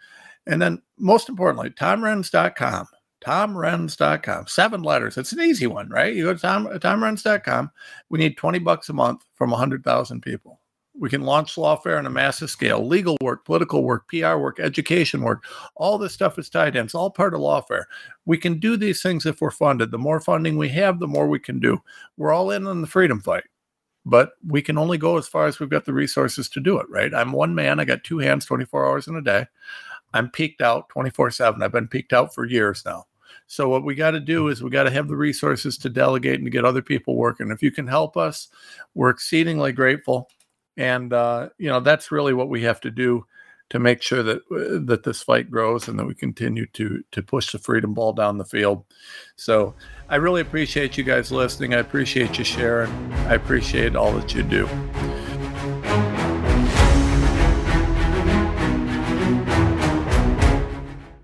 [0.46, 2.88] And then most importantly, TomRenz.com
[3.24, 4.46] tomrenz.com.
[4.46, 5.18] Seven letters.
[5.18, 6.14] It's an easy one, right?
[6.14, 7.70] You go to tom, tomrenz.com.
[8.08, 10.57] We need 20 bucks a month from 100,000 people.
[10.98, 15.22] We can launch lawfare on a massive scale, legal work, political work, PR work, education
[15.22, 15.44] work.
[15.76, 16.84] All this stuff is tied in.
[16.84, 17.84] It's all part of lawfare.
[18.26, 19.90] We can do these things if we're funded.
[19.90, 21.78] The more funding we have, the more we can do.
[22.16, 23.44] We're all in on the freedom fight,
[24.04, 26.86] but we can only go as far as we've got the resources to do it,
[26.90, 27.14] right?
[27.14, 27.78] I'm one man.
[27.78, 29.46] I got two hands 24 hours in a day.
[30.14, 31.62] I'm peaked out 24 7.
[31.62, 33.04] I've been peaked out for years now.
[33.46, 36.34] So what we got to do is we got to have the resources to delegate
[36.34, 37.50] and to get other people working.
[37.50, 38.48] If you can help us,
[38.94, 40.28] we're exceedingly grateful.
[40.78, 43.26] And uh, you know that's really what we have to do
[43.70, 47.22] to make sure that uh, that this fight grows and that we continue to to
[47.22, 48.84] push the freedom ball down the field.
[49.36, 49.74] So
[50.08, 51.74] I really appreciate you guys listening.
[51.74, 52.90] I appreciate you sharing.
[53.12, 54.66] I appreciate all that you do.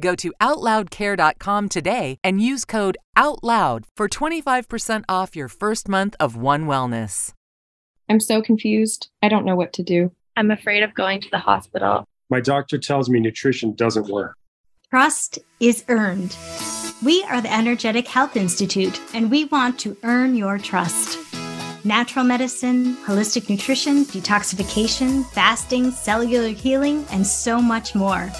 [0.00, 6.36] Go to OutLoudCare.com today and use code OUTLOUD for 25% off your first month of
[6.36, 7.32] One Wellness.
[8.08, 9.08] I'm so confused.
[9.22, 10.12] I don't know what to do.
[10.36, 12.06] I'm afraid of going to the hospital.
[12.28, 14.36] My doctor tells me nutrition doesn't work.
[14.90, 16.36] Trust is earned.
[17.04, 21.18] We are the Energetic Health Institute, and we want to earn your trust.
[21.84, 28.30] Natural medicine, holistic nutrition, detoxification, fasting, cellular healing, and so much more.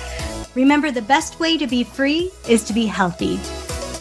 [0.55, 3.37] Remember, the best way to be free is to be healthy.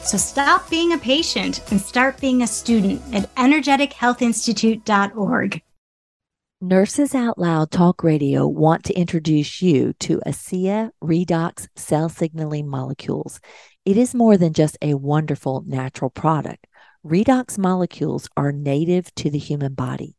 [0.03, 5.61] So stop being a patient and start being a student at energetichealthinstitute.org.
[6.61, 13.41] Nurses Out Loud Talk Radio want to introduce you to ASEA Redox Cell Signaling Molecules.
[13.83, 16.65] It is more than just a wonderful natural product.
[17.05, 20.15] Redox molecules are native to the human body.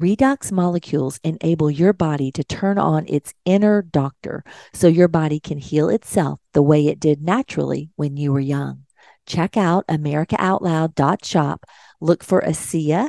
[0.00, 5.56] Redox molecules enable your body to turn on its inner doctor so your body can
[5.56, 8.84] heal itself the way it did naturally when you were young.
[9.24, 11.64] Check out AmericaOutloud.shop,
[12.02, 13.08] look for ASEA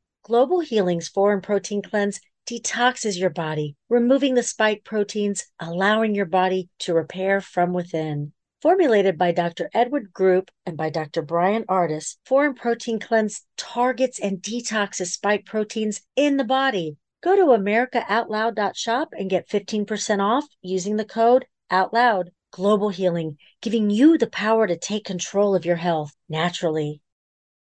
[0.23, 6.69] Global Healing's Foreign Protein Cleanse detoxes your body, removing the spike proteins, allowing your body
[6.79, 8.31] to repair from within.
[8.61, 9.71] Formulated by Dr.
[9.73, 11.23] Edward Group and by Dr.
[11.23, 16.97] Bryan Ardis, Foreign Protein Cleanse targets and detoxes spike proteins in the body.
[17.23, 22.29] Go to AmericaOutloud.shop and get 15% off using the code OUTLOUD.
[22.51, 27.01] Global Healing, giving you the power to take control of your health naturally.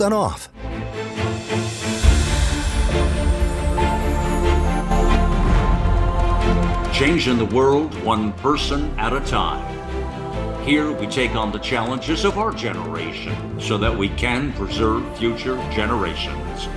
[0.00, 0.48] off.
[6.92, 9.64] Changing the world one person at a time.
[10.64, 15.56] Here we take on the challenges of our generation so that we can preserve future
[15.70, 16.68] generations.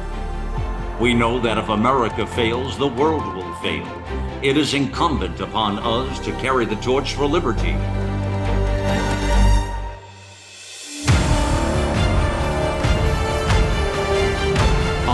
[0.99, 3.87] We know that if America fails, the world will fail.
[4.43, 7.75] It is incumbent upon us to carry the torch for liberty.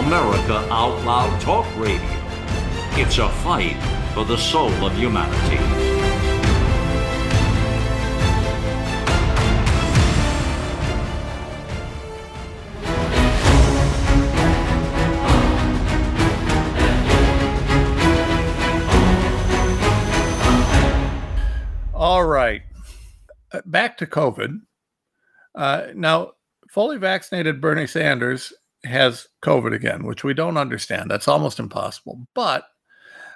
[0.06, 2.04] America Out Loud Talk Radio
[2.98, 3.78] It's a fight
[4.14, 5.58] for the soul of humanity.
[21.94, 22.64] All right.
[23.54, 24.60] Uh, Back to COVID.
[25.56, 26.34] Uh, now,
[26.68, 28.52] fully vaccinated Bernie Sanders
[28.86, 31.10] has COVID again, which we don't understand.
[31.10, 32.28] That's almost impossible.
[32.34, 32.66] But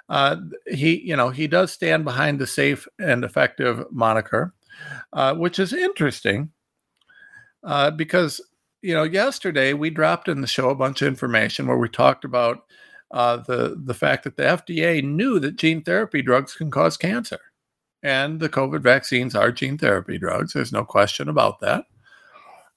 [0.08, 4.54] uh, he, you know, he does stand behind the safe and effective moniker,
[5.12, 6.50] uh, which is interesting
[7.64, 8.40] uh, because,
[8.82, 12.24] you know, yesterday we dropped in the show a bunch of information where we talked
[12.24, 12.64] about
[13.10, 17.38] uh, the the fact that the FDA knew that gene therapy drugs can cause cancer,
[18.02, 20.52] and the COVID vaccines are gene therapy drugs.
[20.52, 21.86] There's no question about that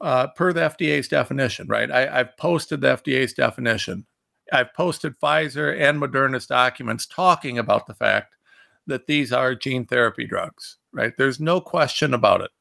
[0.02, 1.92] uh, per the FDA's definition, right?
[1.92, 4.06] I, I've posted the FDA's definition.
[4.52, 8.36] I've posted Pfizer and Moderna's documents talking about the fact
[8.88, 11.14] that these are gene therapy drugs, right?
[11.18, 12.52] There's no question about it.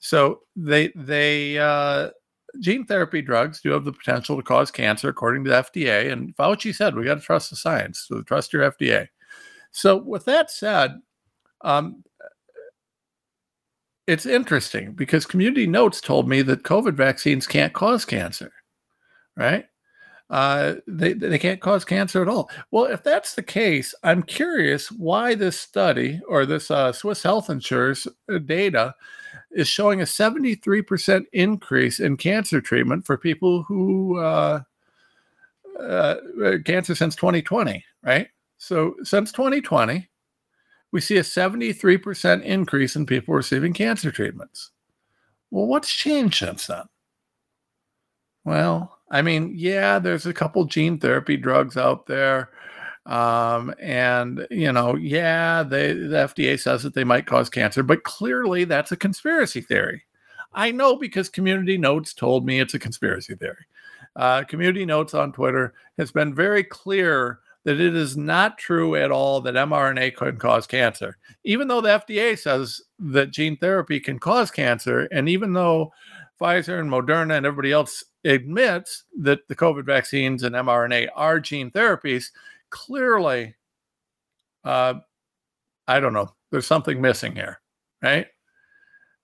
[0.00, 2.10] So they they uh,
[2.60, 6.12] gene therapy drugs do have the potential to cause cancer, according to the FDA.
[6.12, 9.08] And Fauci said we got to trust the science, so trust your FDA.
[9.70, 11.00] So with that said,
[11.62, 12.02] um,
[14.06, 18.52] it's interesting because community notes told me that COVID vaccines can't cause cancer,
[19.36, 19.66] right?
[20.30, 22.50] Uh, they, they can't cause cancer at all.
[22.70, 27.50] Well, if that's the case, I'm curious why this study or this uh, Swiss health
[27.50, 28.94] insurers uh, data
[29.50, 34.60] is showing a 73% increase in cancer treatment for people who uh,
[35.78, 36.16] uh,
[36.64, 38.28] cancer since 2020, right?
[38.56, 40.08] So since 2020,
[40.92, 44.70] we see a 73% increase in people receiving cancer treatments.
[45.50, 46.84] Well, what's changed since then?
[48.44, 52.50] Well, I mean, yeah, there's a couple gene therapy drugs out there.
[53.06, 58.04] Um, and, you know, yeah, they, the FDA says that they might cause cancer, but
[58.04, 60.04] clearly that's a conspiracy theory.
[60.54, 63.64] I know because Community Notes told me it's a conspiracy theory.
[64.14, 69.10] Uh, Community Notes on Twitter has been very clear that it is not true at
[69.10, 71.16] all that mRNA can cause cancer.
[71.44, 75.92] Even though the FDA says that gene therapy can cause cancer, and even though
[76.40, 81.70] Pfizer and Moderna and everybody else admits that the COVID vaccines and mRNA are gene
[81.70, 82.26] therapies,
[82.70, 83.54] clearly,
[84.64, 84.94] uh,
[85.86, 87.60] I don't know, there's something missing here,
[88.02, 88.26] right?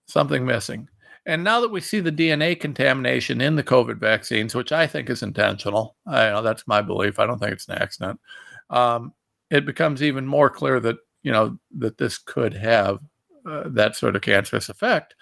[0.06, 0.88] Something missing.
[1.28, 5.10] And now that we see the DNA contamination in the COVID vaccines, which I think
[5.10, 7.18] is intentional, I know that's my belief.
[7.18, 8.18] I don't think it's an accident.
[8.70, 9.12] Um,
[9.50, 13.00] it becomes even more clear that you know that this could have
[13.46, 15.16] uh, that sort of cancerous effect.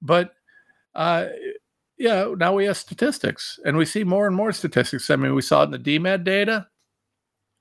[0.00, 0.32] But
[0.94, 1.26] uh,
[1.98, 5.10] yeah, now we have statistics, and we see more and more statistics.
[5.10, 6.68] I mean, we saw it in the DMED data.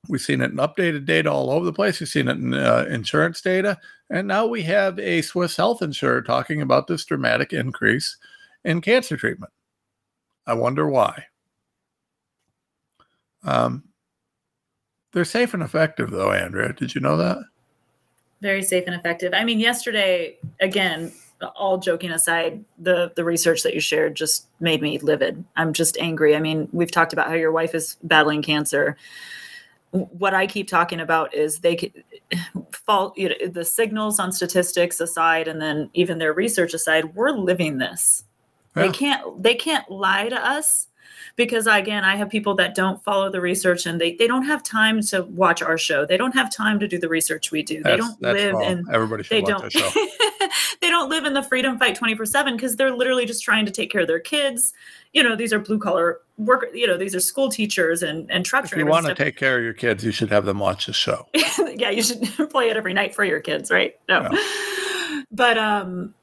[0.08, 2.00] We've seen it in updated data all over the place.
[2.00, 3.78] We've seen it in uh, insurance data.
[4.10, 8.18] And now we have a Swiss health insurer talking about this dramatic increase
[8.64, 9.52] in cancer treatment.
[10.48, 11.26] I wonder why.
[13.44, 13.84] Um,
[15.12, 16.74] they're safe and effective, though, Andrea.
[16.74, 17.38] Did you know that?
[18.42, 19.34] Very safe and effective.
[19.34, 21.12] I mean, yesterday, again,
[21.56, 25.44] all joking aside, the the research that you shared just made me livid.
[25.56, 26.36] I'm just angry.
[26.36, 28.98] I mean, we've talked about how your wife is battling cancer
[29.92, 32.04] what I keep talking about is they could
[32.72, 37.32] fall you know, the signals on statistics aside, and then even their research aside, we're
[37.32, 38.24] living this.
[38.76, 38.84] Yeah.
[38.84, 40.88] They can't they can't lie to us
[41.36, 44.62] because again, I have people that don't follow the research and they, they don't have
[44.62, 46.06] time to watch our show.
[46.06, 47.82] They don't have time to do the research we do.
[47.82, 48.64] That's, they don't live wrong.
[48.64, 50.06] in everybody should they watch don't, show.
[51.00, 54.02] don't live in the freedom fight 24-7 because they're literally just trying to take care
[54.02, 54.74] of their kids.
[55.14, 58.46] You know, these are blue collar work, you know, these are school teachers and, and
[58.46, 60.86] truck If you want to take care of your kids, you should have them watch
[60.86, 61.28] the show.
[61.76, 63.98] yeah, you should play it every night for your kids, right?
[64.08, 64.30] No.
[64.32, 64.38] Yeah.
[65.32, 66.14] But um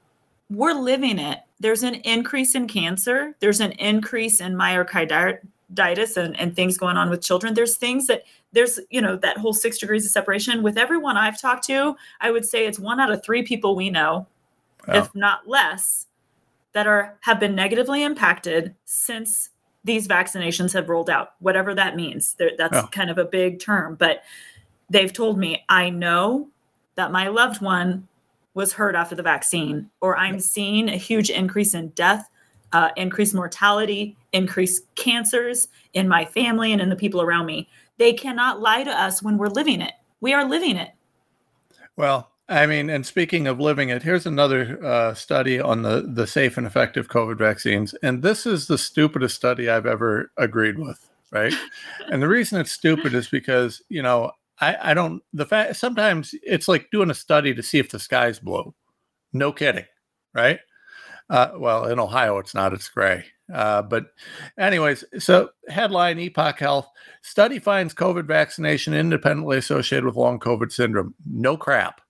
[0.51, 1.41] we're living it.
[1.61, 3.35] There's an increase in cancer.
[3.41, 7.55] There's an increase in myocarditis and, and things going on with children.
[7.55, 10.63] There's things that there's, you know, that whole six degrees of separation.
[10.63, 13.91] With everyone I've talked to, I would say it's one out of three people we
[13.91, 14.27] know,
[14.89, 16.07] if not less,
[16.73, 19.51] that are have been negatively impacted since
[19.85, 22.37] these vaccinations have rolled out, whatever that means.
[22.59, 24.23] That's kind of a big term, but
[24.91, 26.49] they've told me, I know
[26.97, 28.09] that my loved one
[28.55, 32.29] was hurt after the vaccine, or I'm seeing a huge increase in death,
[32.73, 37.69] uh, increased mortality, increased cancers in my family and in the people around me.
[37.99, 39.93] They cannot lie to us when we're living it.
[40.21, 40.91] We are living it.
[41.97, 46.27] Well, I mean, and speaking of living it, here's another uh, study on the the
[46.27, 51.09] safe and effective COVID vaccines, and this is the stupidest study I've ever agreed with.
[51.33, 51.55] Right,
[52.09, 54.31] and the reason it's stupid is because you know
[54.61, 57.99] I, I don't the fact sometimes it's like doing a study to see if the
[57.99, 58.75] sky's blue.
[59.33, 59.85] No kidding,
[60.33, 60.61] right?
[61.29, 63.25] Uh, well, in Ohio, it's not; it's gray.
[63.53, 64.07] Uh, but,
[64.59, 66.89] anyways, so headline: Epoch Health
[67.23, 71.15] study finds COVID vaccination independently associated with long COVID syndrome.
[71.27, 72.01] No crap.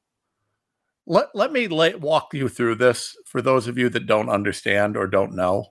[1.06, 4.96] Let let me lay, walk you through this for those of you that don't understand
[4.96, 5.66] or don't know.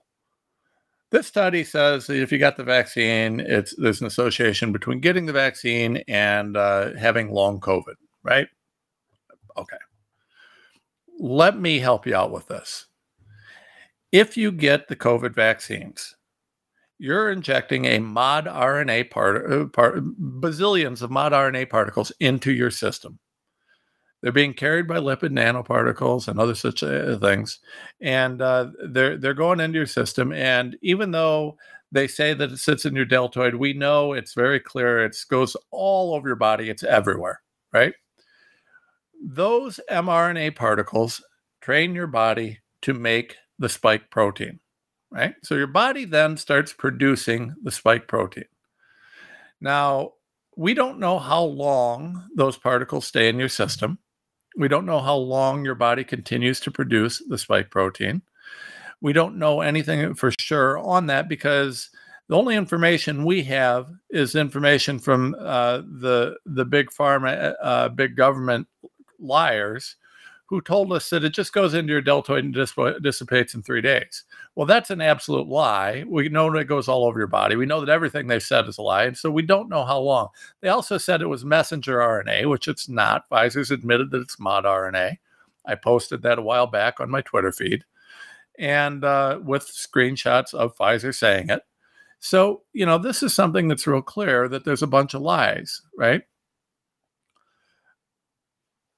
[1.10, 5.26] This study says that if you got the vaccine, it's there's an association between getting
[5.26, 8.48] the vaccine and uh, having long COVID, right?
[9.56, 9.76] Okay.
[11.18, 12.86] Let me help you out with this.
[14.12, 16.14] If you get the COVID vaccines,
[16.98, 22.70] you're injecting a mod RNA part, uh, part bazillions of mod RNA particles into your
[22.70, 23.18] system.
[24.26, 27.60] They're being carried by lipid nanoparticles and other such uh, things,
[28.00, 30.32] and uh, they're they're going into your system.
[30.32, 31.56] And even though
[31.92, 35.04] they say that it sits in your deltoid, we know it's very clear.
[35.04, 36.68] It goes all over your body.
[36.70, 37.40] It's everywhere,
[37.72, 37.94] right?
[39.22, 41.22] Those mRNA particles
[41.60, 44.58] train your body to make the spike protein,
[45.12, 45.36] right?
[45.44, 48.46] So your body then starts producing the spike protein.
[49.60, 50.14] Now,
[50.56, 54.00] we don't know how long those particles stay in your system.
[54.56, 58.22] We don't know how long your body continues to produce the spike protein.
[59.00, 61.90] We don't know anything for sure on that because
[62.28, 68.16] the only information we have is information from uh, the the big pharma, uh, big
[68.16, 68.66] government
[69.18, 69.96] liars
[70.48, 73.80] who told us that it just goes into your deltoid and dis- dissipates in three
[73.80, 74.24] days.
[74.54, 76.04] Well, that's an absolute lie.
[76.06, 77.56] We know it goes all over your body.
[77.56, 79.04] We know that everything they've said is a lie.
[79.04, 80.28] And so we don't know how long.
[80.60, 83.28] They also said it was messenger RNA, which it's not.
[83.28, 85.16] Pfizer's admitted that it's mod RNA.
[85.66, 87.84] I posted that a while back on my Twitter feed
[88.58, 91.62] and uh, with screenshots of Pfizer saying it.
[92.18, 95.82] So, you know, this is something that's real clear that there's a bunch of lies,
[95.96, 96.22] right?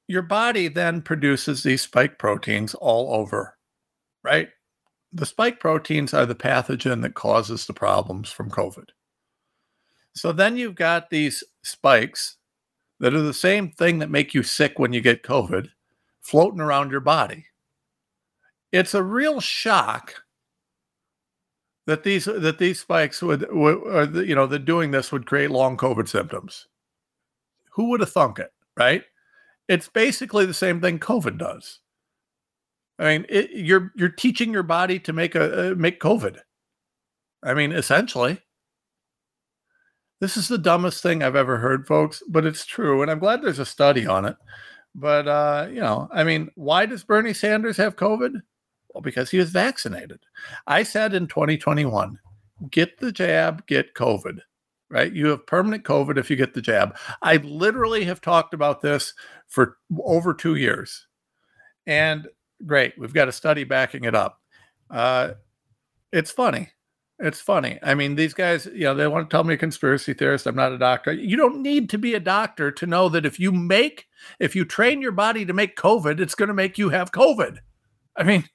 [0.09, 3.57] Your body then produces these spike proteins all over,
[4.25, 4.49] right?
[5.13, 8.89] The spike proteins are the pathogen that causes the problems from COVID.
[10.15, 12.37] So then you've got these spikes
[13.01, 15.69] that are the same thing that make you sick when you get COVID
[16.21, 17.47] floating around your body.
[18.73, 20.15] It's a real shock
[21.87, 25.27] that these that these spikes would, would or the, you know that doing this would
[25.27, 26.67] create long COVID symptoms.
[27.71, 29.05] Who would have thunk it, right?
[29.69, 31.81] It's basically the same thing COVID does.
[32.99, 36.39] I mean, it, you're you're teaching your body to make a uh, make COVID.
[37.43, 38.41] I mean, essentially.
[40.21, 43.41] This is the dumbest thing I've ever heard, folks, but it's true, and I'm glad
[43.41, 44.37] there's a study on it.
[44.95, 48.41] But uh, you know, I mean, why does Bernie Sanders have COVID?
[48.93, 50.19] Well, because he was vaccinated.
[50.67, 52.19] I said in 2021,
[52.71, 54.41] get the jab, get COVID
[54.91, 55.13] right?
[55.13, 56.97] You have permanent COVID if you get the jab.
[57.23, 59.15] I literally have talked about this
[59.47, 61.07] for over two years.
[61.87, 62.29] And
[62.65, 64.41] great, we've got a study backing it up.
[64.91, 65.33] Uh,
[66.13, 66.71] it's funny.
[67.21, 67.79] It's funny.
[67.83, 70.47] I mean, these guys, you know, they want to tell me a conspiracy theorist.
[70.47, 71.13] I'm not a doctor.
[71.13, 74.07] You don't need to be a doctor to know that if you make,
[74.39, 77.59] if you train your body to make COVID, it's going to make you have COVID.
[78.17, 78.49] I mean,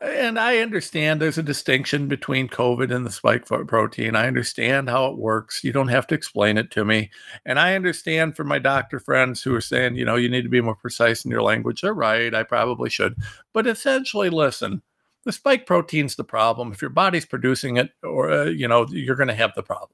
[0.00, 4.16] and I understand there's a distinction between COVID and the spike protein.
[4.16, 5.62] I understand how it works.
[5.62, 7.10] You don't have to explain it to me.
[7.44, 10.48] And I understand from my doctor friends who are saying, you know, you need to
[10.48, 11.82] be more precise in your language.
[11.82, 12.34] They're right.
[12.34, 13.14] I probably should.
[13.52, 14.82] But essentially, listen,
[15.24, 16.72] the spike protein's the problem.
[16.72, 19.90] If your body's producing it, or, uh, you know, you're going to have the problem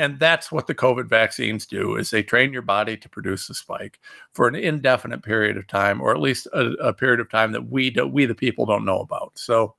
[0.00, 3.54] and that's what the covid vaccines do is they train your body to produce the
[3.54, 4.00] spike
[4.32, 7.70] for an indefinite period of time or at least a, a period of time that
[7.70, 9.32] we do, we the people don't know about.
[9.38, 9.74] So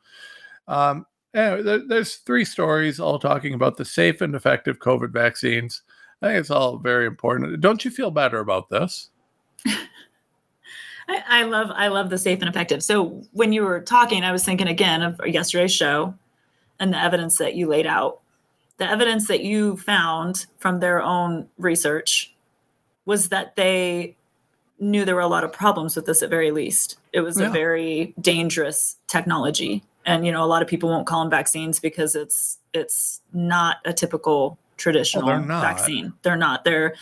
[0.68, 5.82] um, anyway, there, there's three stories all talking about the safe and effective covid vaccines.
[6.22, 7.60] I think it's all very important.
[7.62, 9.10] Don't you feel better about this?
[9.66, 12.84] I, I love I love the safe and effective.
[12.84, 16.14] So when you were talking, I was thinking again of yesterday's show
[16.80, 18.21] and the evidence that you laid out
[18.82, 22.34] the evidence that you found from their own research
[23.06, 24.15] was that they
[24.79, 26.98] knew there were a lot of problems with this at very least.
[27.13, 27.46] It was yeah.
[27.46, 29.84] a very dangerous technology.
[30.04, 33.77] And you know, a lot of people won't call them vaccines because it's it's not
[33.86, 36.13] a typical traditional well, they're vaccine.
[36.23, 36.63] They're not.
[36.63, 36.96] They're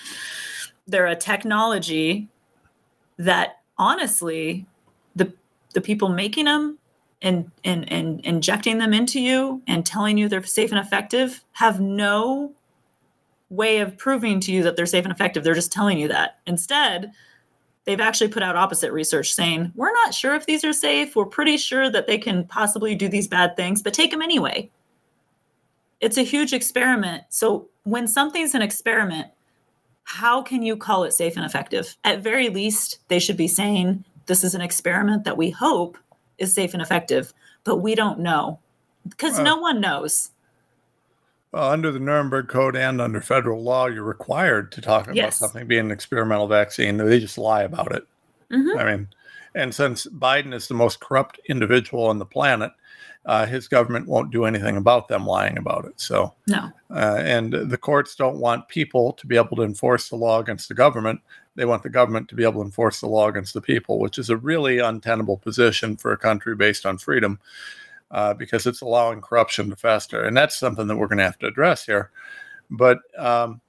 [0.85, 2.27] they're a technology
[3.17, 4.65] that honestly
[5.15, 5.31] the
[5.73, 6.77] the people making them
[7.21, 11.79] and, and, and injecting them into you and telling you they're safe and effective have
[11.79, 12.53] no
[13.49, 15.43] way of proving to you that they're safe and effective.
[15.43, 16.39] They're just telling you that.
[16.45, 17.11] Instead,
[17.85, 21.15] they've actually put out opposite research saying, we're not sure if these are safe.
[21.15, 24.69] We're pretty sure that they can possibly do these bad things, but take them anyway.
[25.99, 27.23] It's a huge experiment.
[27.29, 29.27] So when something's an experiment,
[30.03, 31.97] how can you call it safe and effective?
[32.03, 35.97] At very least, they should be saying this is an experiment that we hope
[36.39, 37.33] is safe and effective,
[37.63, 38.59] but we don't know
[39.07, 40.31] because Well- no one knows.
[41.51, 45.37] Well, under the Nuremberg Code and under federal law, you're required to talk about Yes.
[45.37, 46.97] something being an experimental vaccine.
[46.97, 48.03] They just lie about it.
[48.51, 48.79] Mhm.
[48.79, 49.07] I mean,
[49.55, 52.71] and since Biden is the most corrupt individual on the planet,
[53.25, 55.99] uh, his government won't do anything about them lying about it.
[55.99, 56.71] So, No.
[56.89, 60.67] uh, and the courts don't want people to be able to enforce the law against
[60.69, 61.21] the government.
[61.55, 64.17] They want the government to be able to enforce the law against the people, which
[64.17, 67.39] is a really untenable position for a country based on freedom
[68.11, 70.23] uh, because it's allowing corruption to fester.
[70.23, 72.11] And that's something that we're going to have to address here.
[72.69, 73.61] But, um,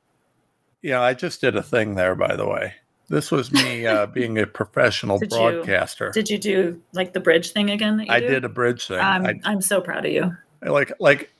[0.83, 2.75] you know, I just did a thing there, by the way.
[3.11, 6.11] This was me uh, being a professional Did you- broadcaster.
[6.11, 7.99] Did you do like the bridge thing again?
[7.99, 8.29] That you I do?
[8.29, 8.99] did a bridge thing.
[9.01, 10.35] I'm, I, I'm so proud of you.
[10.63, 11.31] like like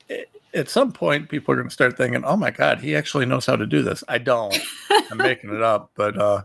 [0.53, 3.47] at some point people are going to start thinking oh my god he actually knows
[3.47, 4.59] how to do this i don't
[5.13, 6.43] i'm making it up but uh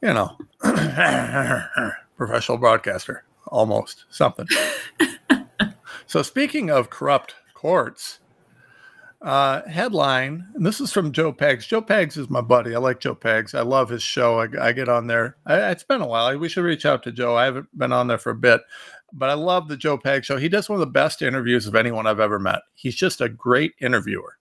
[0.00, 0.34] you know
[2.16, 4.46] professional broadcaster almost something
[6.06, 8.18] so speaking of corrupt courts
[9.22, 12.98] uh headline and this is from joe pags joe pags is my buddy i like
[12.98, 16.06] joe pags i love his show i, I get on there I, it's been a
[16.06, 18.62] while we should reach out to joe i haven't been on there for a bit
[19.12, 20.38] but I love the Joe Pag show.
[20.38, 22.60] He does one of the best interviews of anyone I've ever met.
[22.72, 24.38] He's just a great interviewer.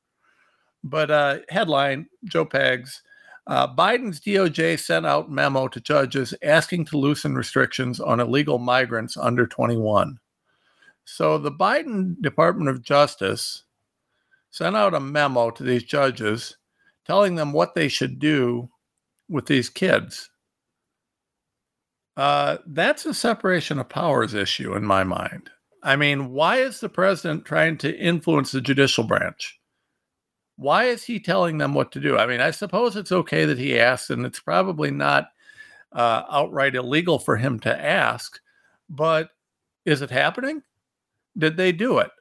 [0.84, 3.02] But uh, headline Joe Pags
[3.48, 9.18] uh, Biden's DOJ sent out memo to judges asking to loosen restrictions on illegal migrants
[9.18, 10.20] under 21.
[11.06, 13.64] So the Biden Department of Justice
[14.52, 16.58] sent out a memo to these judges
[17.06, 18.70] telling them what they should do
[19.28, 20.30] with these kids.
[22.18, 25.50] Uh, that's a separation of powers issue in my mind.
[25.84, 29.60] I mean, why is the president trying to influence the judicial branch?
[30.58, 32.18] Why is he telling them what to do?
[32.18, 35.30] I mean, I suppose it's okay that he asks, and it's probably not
[35.94, 38.40] uh, outright illegal for him to ask,
[38.90, 39.30] but
[39.86, 40.62] is it happening?
[41.38, 42.12] Did they do it?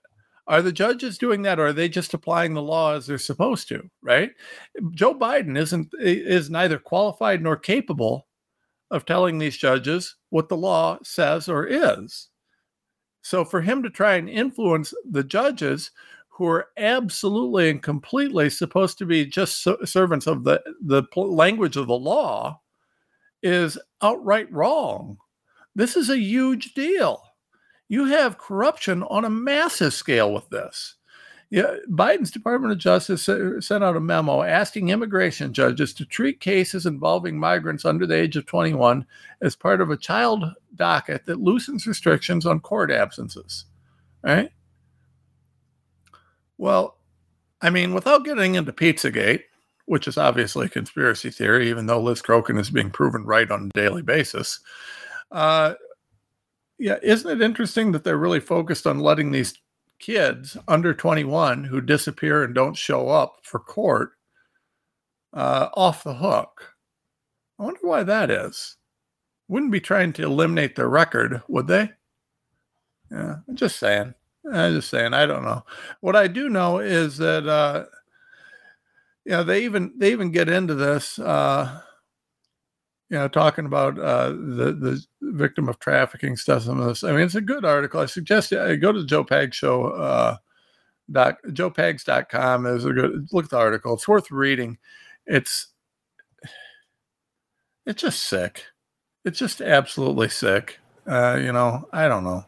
[0.51, 3.69] Are the judges doing that, or are they just applying the law as they're supposed
[3.69, 3.89] to?
[4.03, 4.33] Right?
[4.91, 8.27] Joe Biden isn't is neither qualified nor capable
[8.91, 12.31] of telling these judges what the law says or is.
[13.23, 15.93] So for him to try and influence the judges
[16.31, 21.87] who are absolutely and completely supposed to be just servants of the the language of
[21.87, 22.61] the law
[23.43, 25.17] is outright wrong.
[25.77, 27.23] This is a huge deal.
[27.91, 30.95] You have corruption on a massive scale with this.
[31.51, 36.87] Yeah, Biden's Department of Justice sent out a memo asking immigration judges to treat cases
[36.87, 39.05] involving migrants under the age of 21
[39.43, 40.45] as part of a child
[40.77, 43.65] docket that loosens restrictions on court absences.
[44.23, 44.53] Right?
[46.59, 46.97] Well,
[47.61, 49.43] I mean, without getting into Pizzagate,
[49.87, 53.65] which is obviously a conspiracy theory, even though Liz Crokin is being proven right on
[53.65, 54.61] a daily basis.
[55.33, 55.75] Uh,
[56.81, 59.53] yeah, isn't it interesting that they're really focused on letting these
[59.99, 64.13] kids under 21 who disappear and don't show up for court
[65.35, 66.75] uh, off the hook?
[67.59, 68.79] I wonder why that is.
[69.47, 71.91] Wouldn't be trying to eliminate their record, would they?
[73.11, 74.15] Yeah, I'm just saying.
[74.51, 75.13] I'm just saying.
[75.13, 75.65] I don't know.
[76.01, 77.85] What I do know is that uh,
[79.27, 81.19] you know they even they even get into this.
[81.19, 81.83] Uh,
[83.11, 86.63] you know, talking about uh, the the victim of trafficking stuff.
[86.63, 87.05] Some of this.
[87.05, 88.01] I mean, it's a good article.
[88.01, 89.87] I suggest you go to the Joe Pag Show.
[89.89, 90.37] Uh,
[91.13, 93.95] dot joepags.com is a good look at the article.
[93.95, 94.79] It's worth reading.
[95.27, 95.69] It's
[97.87, 98.65] it's just sick.
[99.25, 100.79] It's just absolutely sick.
[101.07, 102.45] Uh, you know, I don't know.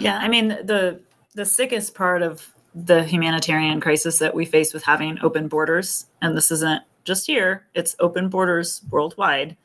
[0.00, 1.00] Yeah, I mean the
[1.34, 6.36] the sickest part of the humanitarian crisis that we face with having open borders, and
[6.36, 9.56] this isn't just here; it's open borders worldwide.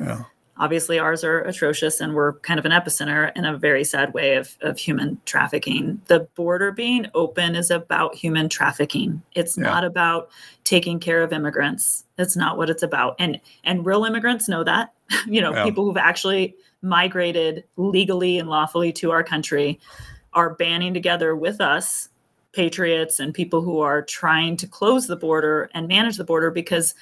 [0.00, 0.24] Yeah.
[0.60, 4.34] Obviously, ours are atrocious, and we're kind of an epicenter in a very sad way
[4.34, 6.02] of, of human trafficking.
[6.06, 9.22] The border being open is about human trafficking.
[9.36, 9.64] It's Yeah.
[9.64, 10.30] not about
[10.64, 12.04] taking care of immigrants.
[12.16, 13.14] That's not what it's about.
[13.20, 14.92] And and real immigrants know that.
[15.28, 15.62] you know, Yeah.
[15.64, 19.78] people who've actually migrated legally and lawfully to our country
[20.32, 22.08] are banding together with us,
[22.58, 26.92] patriots and people who are trying to close the border and manage the border because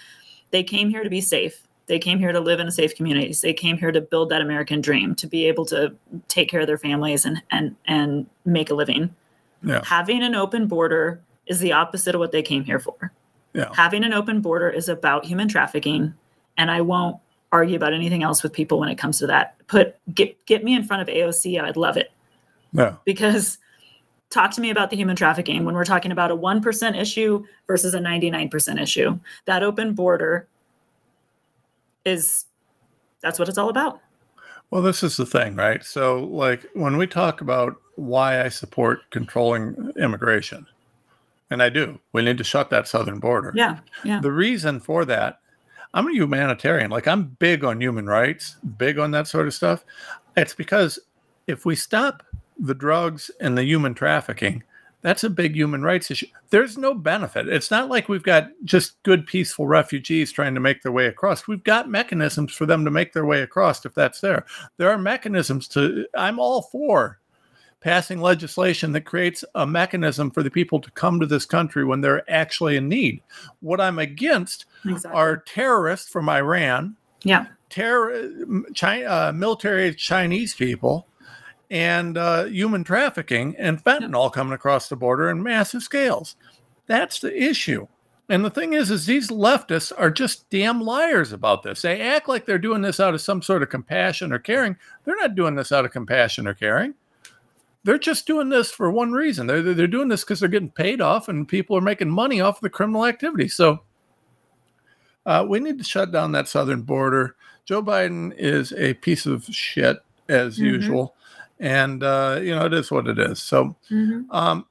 [0.51, 1.63] they came here to be safe.
[1.87, 3.41] They came here to live in safe communities.
[3.41, 5.95] They came here to build that American dream, to be able to
[6.29, 9.15] take care of their families and and and make a living.
[9.63, 9.83] Yeah.
[9.83, 13.11] Having an open border is the opposite of what they came here for.
[13.55, 13.73] Yeah.
[13.75, 16.13] Having an open border is about human trafficking,
[16.59, 17.17] and I won't
[17.51, 19.57] argue about anything else with people when it comes to that.
[19.69, 22.11] Put get get me in front of AOC, I'd love it
[22.75, 22.97] Yeah.
[23.07, 23.57] because
[24.31, 27.95] talk to me about the human trafficking when we're talking about a 1% issue versus
[27.95, 29.19] a 99% issue.
[29.45, 30.49] That open border
[32.05, 32.47] is
[33.21, 34.01] that's what it's all about.
[34.71, 35.85] Well, this is the thing, right?
[35.85, 40.67] So, like, when we talk about why I support controlling immigration,
[41.51, 43.53] and I do, we need to shut that southern border.
[43.55, 43.79] Yeah.
[44.05, 44.21] Yeah.
[44.21, 45.41] The reason for that,
[45.95, 46.91] I'm a humanitarian.
[46.91, 49.85] Like, I'm big on human rights, big on that sort of stuff.
[50.37, 50.99] It's because
[51.47, 52.25] if we stop
[52.59, 54.63] the drugs and the human trafficking,
[55.03, 56.27] that's a big human rights issue.
[56.51, 57.49] There's no benefit.
[57.49, 61.47] It's not like we've got just good, peaceful refugees trying to make their way across.
[61.47, 64.47] We've got mechanisms for them to make their way across if that's there.
[64.79, 67.19] There are mechanisms to, I'm all for
[67.81, 72.01] passing legislation that creates a mechanism for the people to come to this country when
[72.01, 73.23] they're actually in need.
[73.61, 75.17] What I'm against Exactly.
[75.17, 77.47] are terrorists from Iran, Yeah.
[77.71, 78.29] terror,
[78.75, 81.07] China, uh, military Chinese people,
[81.71, 86.37] and uh, human trafficking and fentanyl coming across the border in massive scales.
[86.87, 87.87] That's the issue.
[88.29, 91.83] And the thing is, is these leftists are just damn liars about this.
[91.83, 94.77] They act like they're doing this out of some sort of compassion or caring.
[95.05, 96.95] They're not doing this out of compassion or caring.
[97.85, 99.47] They're just doing this for one reason.
[99.47, 102.57] They're, they're doing this because they're getting paid off and people are making money off
[102.57, 103.47] of the criminal activity.
[103.47, 103.83] So
[105.25, 107.37] uh, we need to shut down that southern border.
[107.65, 109.99] Joe Biden is a piece of shit
[110.29, 110.63] as Mhm.
[110.63, 111.15] usual,
[111.61, 113.41] and uh, you know it is what it is.
[113.43, 114.27] So, Mhm.
[114.31, 114.67] um,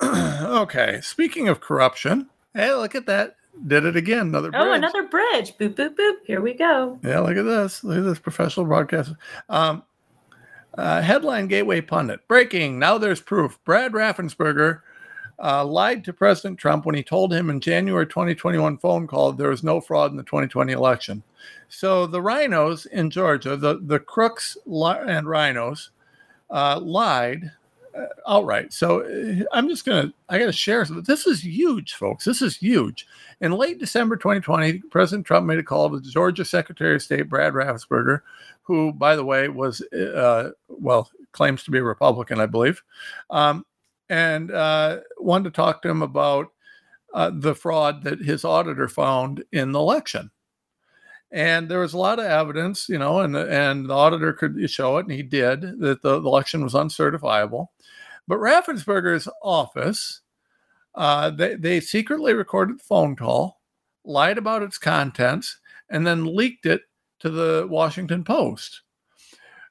[0.02, 1.00] okay.
[1.02, 3.36] Speaking of corruption, hey, look at that!
[3.66, 4.28] Did it again?
[4.28, 4.78] Another Oh, bridge.
[4.78, 5.56] another bridge.
[5.58, 6.14] Boop, boop, boop.
[6.24, 6.98] Here we go.
[7.02, 7.84] Yeah, look at this.
[7.84, 9.16] Look at this professional broadcaster.
[9.48, 9.82] Um,
[10.78, 12.78] uh, headline Gateway Pundit Breaking.
[12.78, 13.58] Now there's proof.
[13.64, 14.80] Brad Raffensperger
[15.42, 19.50] uh, lied to President Trump when he told him in January 2021 phone call there
[19.50, 21.22] was no fraud in the 2020 election.
[21.68, 25.90] So the RINOs in Georgia, the, the crooks li- and RINOs,
[26.50, 27.50] uh, lied
[27.94, 28.72] uh, outright.
[28.72, 31.02] So uh, I'm just to, I got to share some.
[31.02, 32.24] This is huge, folks.
[32.24, 33.06] This is huge.
[33.40, 37.52] In late December 2020, President Trump made a call to Georgia Secretary of State Brad
[37.52, 38.20] Raffensperger,
[38.62, 42.82] who, by the way, was, uh, well, claims to be a Republican, I believe,
[43.30, 43.64] um,
[44.08, 46.52] and uh, wanted to talk to him about
[47.14, 50.30] uh, the fraud that his auditor found in the election.
[51.32, 54.98] And there was a lot of evidence, you know, and and the auditor could show
[54.98, 57.70] it, and he did that the, the election was uncertifiable.
[58.26, 60.22] But Raffensperger's office,
[60.94, 63.60] uh, they they secretly recorded the phone call,
[64.04, 66.82] lied about its contents, and then leaked it
[67.20, 68.82] to the Washington Post.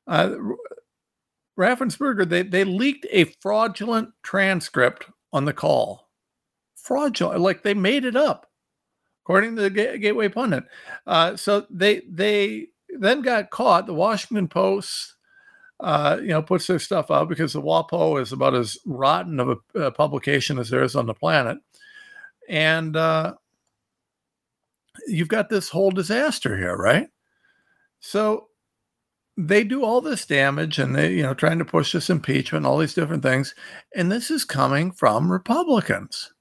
[0.07, 0.35] Uh,
[1.59, 6.09] Raffensperger, they, they leaked a fraudulent transcript on the call.
[6.75, 8.48] Fraudulent, like they made it up,
[9.29, 10.63] according to the Gateway Pundit.
[11.05, 12.67] Uh, so they they
[12.97, 13.85] then got caught.
[13.85, 15.15] The Washington Post,
[15.79, 19.59] uh, you know, puts their stuff out because the WAPO is about as rotten of
[19.75, 21.59] a, a publication as there is on the planet,
[22.49, 23.35] and uh,
[25.07, 27.07] you've got this whole disaster here, right?
[27.99, 28.47] So
[29.37, 32.79] they do all this damage and they, you know, trying to push this impeachment, all
[32.79, 33.53] these different things.
[33.95, 36.33] And this is coming from Republicans,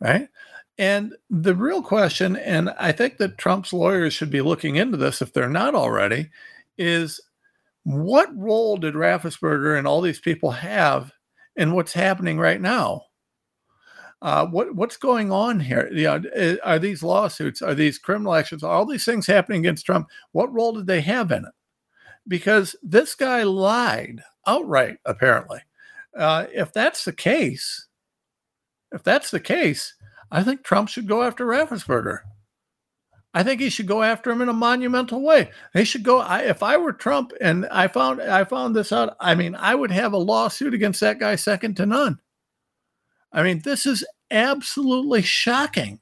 [0.00, 0.28] right?
[0.78, 5.22] And the real question, and I think that Trump's lawyers should be looking into this
[5.22, 6.30] if they're not already,
[6.76, 7.20] is
[7.84, 11.12] what role did Raffensperger and all these people have
[11.56, 13.02] in what's happening right now?
[14.22, 15.88] Uh, what what's going on here?
[15.92, 17.62] You know, eh, are these lawsuits?
[17.62, 18.62] Are these criminal actions?
[18.62, 20.08] Are all these things happening against Trump?
[20.32, 21.52] What role did they have in it?
[22.26, 25.60] Because this guy lied outright, apparently.
[26.16, 27.86] Uh, if that's the case,
[28.90, 29.94] if that's the case,
[30.30, 32.20] I think Trump should go after Raffensperger.
[33.36, 35.50] I think he should go after him in a monumental way.
[35.74, 36.20] They should go.
[36.20, 39.74] I, if I were Trump and I found I found this out, I mean, I
[39.74, 42.18] would have a lawsuit against that guy second to none.
[43.32, 46.00] I mean, this is absolutely shocking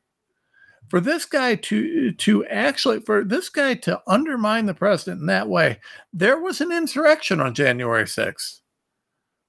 [0.89, 5.49] for this guy to to actually for this guy to undermine the president in that
[5.49, 5.81] way.
[6.13, 8.61] There was an insurrection on January 6th,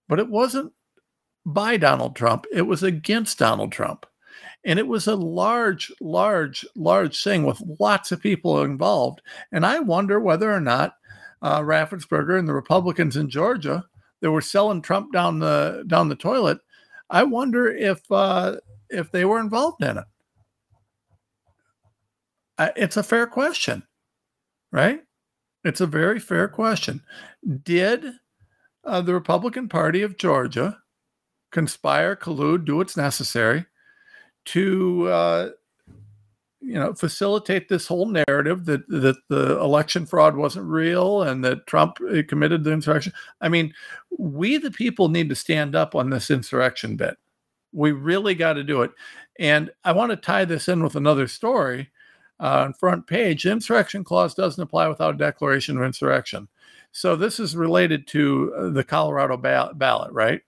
[0.09, 0.73] but it wasn't
[1.45, 2.47] by Donald Trump.
[2.51, 4.07] It was against Donald Trump.
[4.65, 9.21] And it was a large, large, large thing with lots of people involved.
[9.51, 10.95] And I wonder whether or not
[11.41, 13.85] uh, Raffensperger and the Republicans in Georgia
[14.21, 16.57] that were selling Trump down the down the toilet.
[17.11, 18.55] I wonder if uh,
[18.89, 20.05] if they were involved in it.
[22.75, 23.83] It's a fair question,
[24.71, 25.01] right?
[25.63, 27.03] It's a very fair question.
[27.63, 28.05] Did
[28.83, 30.79] uh, the Republican Party of Georgia
[31.51, 33.65] conspire, collude, do what's necessary
[34.45, 35.49] to, uh,
[36.65, 41.67] you know facilitate this whole narrative that that the election fraud wasn't real and that
[41.67, 43.13] Trump uh, committed the insurrection.
[43.39, 43.73] I mean,
[44.17, 47.17] we the people need to stand up on this insurrection bit.
[47.71, 48.91] We really got to do it.
[49.37, 51.91] And I want to tie this in with another story
[52.39, 53.43] uh, on front page.
[53.43, 56.47] The insurrection clause doesn't apply without a declaration of insurrection.
[56.91, 60.41] So this is related to uh, the Colorado ba- ballot, right?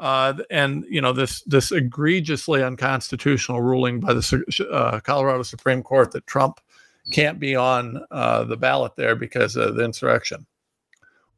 [0.00, 6.10] Uh, and you know this this egregiously unconstitutional ruling by the uh, Colorado Supreme Court
[6.12, 6.58] that Trump
[7.12, 10.46] can't be on uh, the ballot there because of the insurrection.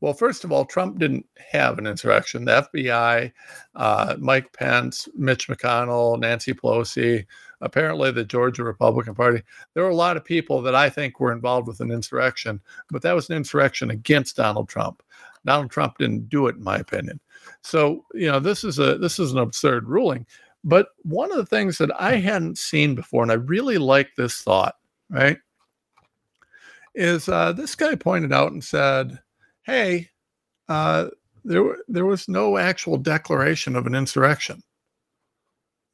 [0.00, 2.44] Well, first of all, Trump didn't have an insurrection.
[2.44, 3.32] The FBI,
[3.74, 7.24] uh, Mike Pence, Mitch McConnell, Nancy Pelosi,
[7.60, 9.42] apparently the Georgia Republican Party.
[9.74, 12.60] There were a lot of people that I think were involved with an insurrection,
[12.90, 15.02] but that was an insurrection against Donald Trump.
[15.44, 17.20] Donald Trump didn't do it, in my opinion.
[17.62, 20.26] So, you know, this is a this is an absurd ruling.
[20.64, 24.42] But one of the things that I hadn't seen before, and I really like this
[24.42, 24.76] thought,
[25.10, 25.38] right,
[26.94, 29.18] is uh, this guy pointed out and said,
[29.64, 30.10] "Hey,
[30.68, 31.08] uh,
[31.44, 34.62] there there was no actual declaration of an insurrection.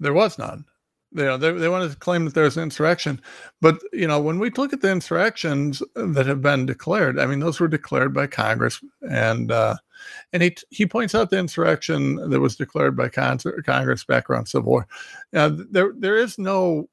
[0.01, 0.66] There was none
[1.12, 3.20] you know they, they want to claim that there's an insurrection.
[3.61, 7.40] But you know when we look at the insurrections that have been declared i mean
[7.40, 8.80] those were declared by congress
[9.11, 9.76] and uh
[10.32, 14.46] and he he points out the insurrection that was declared by con- congress back around
[14.46, 14.86] civil war.
[15.34, 16.88] Uh, there there is no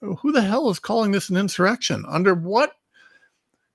[0.00, 2.04] who the hell is calling this an insurrection?
[2.08, 2.72] Under what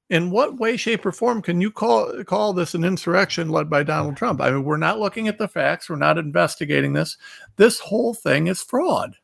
[0.10, 3.84] in what way shape or form can you call call this an insurrection led by
[3.84, 4.42] donald trump?
[4.42, 5.90] I mean we're not looking at the facts.
[5.90, 7.18] We're not investigating this.
[7.56, 9.16] This whole thing is fraud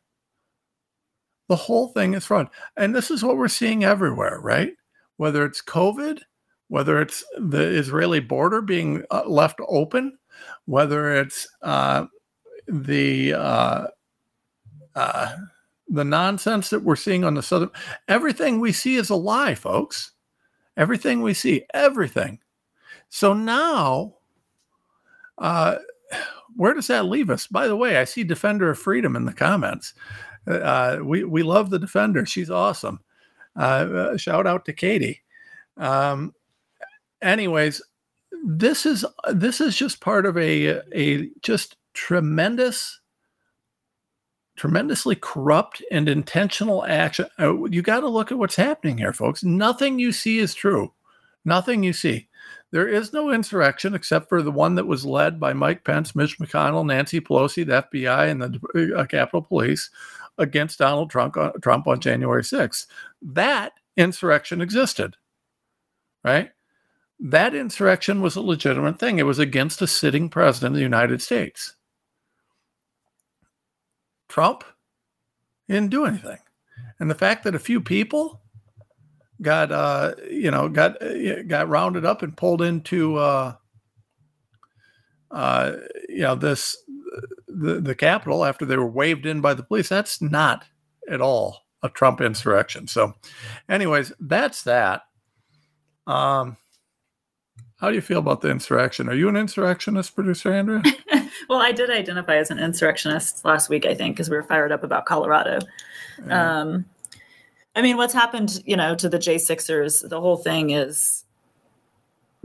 [1.52, 2.47] the whole thing is fraud.
[2.78, 4.72] And this is what we're seeing everywhere, right?
[5.18, 6.22] Whether it's COVID,
[6.70, 10.18] whether it's the Israeli border being uh, left open,
[10.64, 12.06] whether it's uh,
[12.70, 13.88] the uh,
[14.95, 15.36] uh,
[15.89, 17.72] the nonsense that we're seeing on the southern,
[18.08, 20.14] everything we see is a lie, folks.
[20.78, 22.39] Everything we see, everything.
[23.10, 24.14] So now,
[25.38, 25.76] uh,
[26.56, 27.45] where does that leave us?
[27.47, 29.93] By the way, I see Defender of Freedom in the comments.
[30.47, 32.25] Uh, we we love the defender.
[32.25, 32.99] She's awesome.
[33.55, 33.59] Uh,
[34.13, 35.21] uh, shout out to Katie.
[35.77, 36.33] Um,
[37.21, 37.81] anyways,
[38.43, 42.99] this is this is just part of a a just tremendous
[44.55, 47.25] tremendously corrupt and intentional action.
[47.39, 49.43] Uh, you got to look at what's happening here, folks.
[49.43, 50.93] Nothing you see is true.
[51.45, 52.27] Nothing you see.
[52.71, 56.37] There is no insurrection except for the one that was led by Mike Pence, Mitch
[56.39, 59.89] McConnell, Nancy Pelosi, the FBI, and the uh, Capitol Police
[60.41, 62.87] against Donald Trump, uh, Trump on January 6th.
[63.21, 65.15] That insurrection existed,
[66.23, 66.51] right?
[67.19, 69.19] That insurrection was a legitimate thing.
[69.19, 71.75] It was against a sitting president of the United States.
[74.27, 74.63] Trump
[75.67, 76.39] didn't do anything.
[76.99, 78.41] And the fact that a few people
[79.41, 83.55] got uh you know got uh, got rounded up and pulled into uh
[85.31, 85.71] uh
[86.07, 86.77] you know this
[87.54, 89.89] the, the Capitol after they were waved in by the police.
[89.89, 90.66] That's not
[91.10, 92.88] at all a Trump insurrection.
[92.88, 93.14] So,
[93.70, 95.04] anyways, that's that.
[96.08, 96.58] Um,
[97.78, 99.10] how do you feel about the insurrection?
[99.10, 100.84] Are you an insurrectionist, producer Andrea?
[101.49, 104.72] well, I did identify as an insurrectionist last week, I think, because we were fired
[104.72, 105.60] up about Colorado.
[106.28, 106.62] Yeah.
[106.62, 106.86] Um,
[107.76, 111.24] I mean, what's happened, you know, to the J6ers, the whole thing is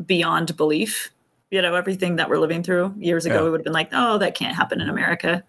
[0.06, 1.10] beyond belief
[1.56, 3.42] you know everything that we're living through years ago yeah.
[3.44, 5.42] we would have been like oh that can't happen in america.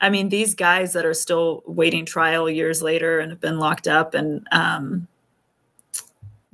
[0.00, 3.86] I mean these guys that are still waiting trial years later and have been locked
[3.86, 5.06] up and um,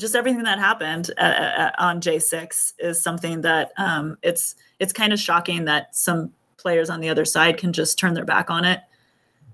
[0.01, 5.13] just everything that happened at, at, on j6 is something that um, it's it's kind
[5.13, 8.65] of shocking that some players on the other side can just turn their back on
[8.65, 8.81] it.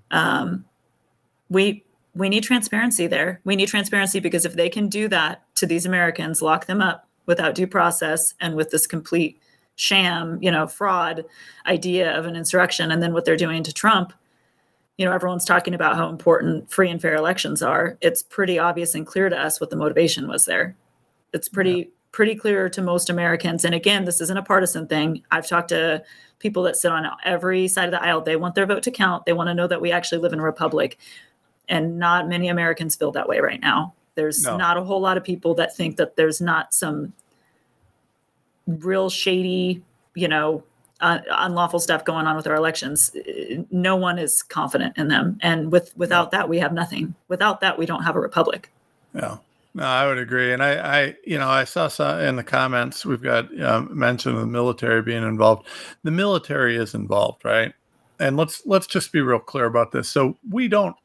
[0.09, 0.65] Um,
[1.49, 1.83] we
[2.15, 3.39] we need transparency there.
[3.43, 7.07] We need transparency because if they can do that to these americans lock them up
[7.25, 9.39] without due process and with this complete
[9.75, 11.25] sham, you know, fraud
[11.65, 12.91] idea of an insurrection.
[12.91, 14.13] And then what they're doing to Trump,
[14.97, 17.97] you know, everyone's talking about how important free and fair elections are.
[18.01, 20.75] It's pretty obvious and clear to us what the motivation was there.
[21.33, 21.85] It's pretty yeah.
[22.11, 23.65] pretty clear to most Americans.
[23.65, 25.23] And again, this isn't a partisan thing.
[25.31, 26.03] I've talked to
[26.37, 28.21] people that sit on every side of the aisle.
[28.21, 29.25] They want their vote to count.
[29.25, 30.99] They want to know that we actually live in a republic.
[31.69, 33.93] And not many Americans feel that way right now.
[34.15, 34.57] There's no.
[34.57, 37.13] not a whole lot of people that think that there's not some
[38.67, 39.81] real shady,
[40.15, 40.63] you know,
[41.01, 43.11] uh, unlawful stuff going on with our elections.
[43.71, 47.15] No one is confident in them, and with without that, we have nothing.
[47.27, 48.71] Without that, we don't have a republic.
[49.13, 49.37] Yeah.
[49.75, 53.07] No, I would agree, and I, I, you know, I saw some in the comments.
[53.07, 55.67] We've got um, mention of the military being involved.
[56.03, 57.73] The military is involved, right?
[58.19, 60.07] And let's let's just be real clear about this.
[60.07, 60.95] So we don't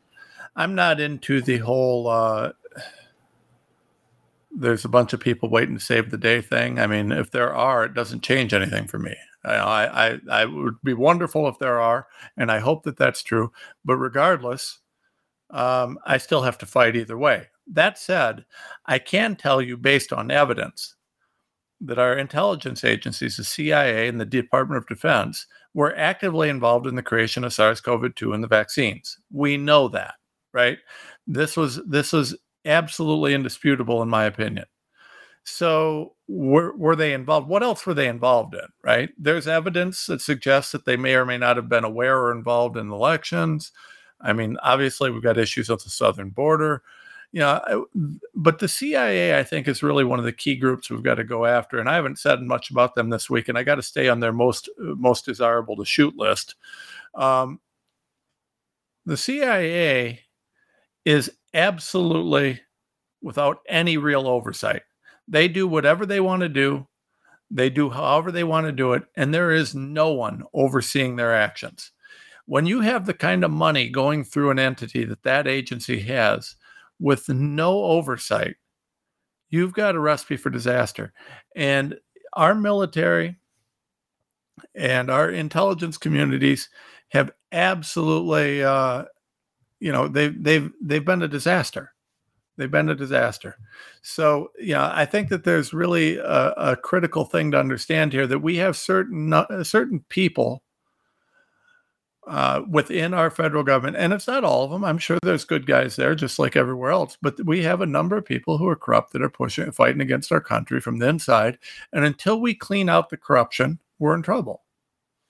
[0.58, 2.08] I'm not into the whole.
[2.08, 2.52] Uh,
[4.50, 6.78] there's a bunch of people waiting to save the day thing.
[6.78, 9.14] I mean, if there are, it doesn't change anything for me.
[9.44, 13.52] I, I, I would be wonderful if there are, and I hope that that's true.
[13.84, 14.80] But regardless,
[15.50, 17.46] um, I still have to fight either way.
[17.66, 18.44] That said,
[18.86, 20.96] I can tell you based on evidence
[21.80, 26.96] that our intelligence agencies, the CIA and the Department of Defense, were actively involved in
[26.96, 29.16] the creation of SARS-CoV-2 and the vaccines.
[29.30, 30.14] We know that,
[30.52, 30.78] right?
[31.26, 32.36] This was this was
[32.68, 34.66] absolutely indisputable in my opinion.
[35.44, 37.48] So were, were they involved?
[37.48, 38.68] What else were they involved in?
[38.84, 39.10] Right?
[39.18, 42.76] There's evidence that suggests that they may or may not have been aware or involved
[42.76, 43.72] in elections.
[44.20, 46.82] I mean, obviously, we've got issues at the southern border.
[47.30, 47.86] You know,
[48.34, 51.24] but the CIA, I think, is really one of the key groups we've got to
[51.24, 51.78] go after.
[51.78, 54.20] And I haven't said much about them this week, and I got to stay on
[54.20, 56.54] their most most desirable to shoot list.
[57.14, 57.60] Um,
[59.04, 60.20] the CIA
[61.04, 62.60] is absolutely
[63.22, 64.82] without any real oversight
[65.28, 66.86] they do whatever they want to do.
[67.50, 69.04] They do however they want to do it.
[69.14, 71.92] And there is no one overseeing their actions.
[72.46, 76.56] When you have the kind of money going through an entity that that agency has
[76.98, 78.56] with no oversight,
[79.50, 81.12] you've got a recipe for disaster.
[81.54, 81.96] And
[82.32, 83.36] our military
[84.74, 86.70] and our intelligence communities
[87.10, 89.04] have absolutely, uh,
[89.80, 91.92] you know, they've they've they've been a disaster.
[92.56, 93.56] They've been a disaster.
[94.02, 98.40] So, yeah, I think that there's really a, a critical thing to understand here that
[98.40, 100.64] we have certain certain people
[102.26, 104.84] uh, within our federal government, and it's not all of them.
[104.84, 107.16] I'm sure there's good guys there, just like everywhere else.
[107.22, 110.00] But we have a number of people who are corrupt that are pushing, and fighting
[110.00, 111.58] against our country from the inside.
[111.92, 114.64] And until we clean out the corruption, we're in trouble.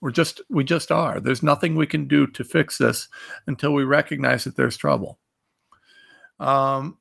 [0.01, 1.19] We're just, we just are.
[1.19, 3.09] There's nothing we can do to fix this
[3.47, 5.19] until we recognize that there's trouble.
[6.39, 6.97] Um,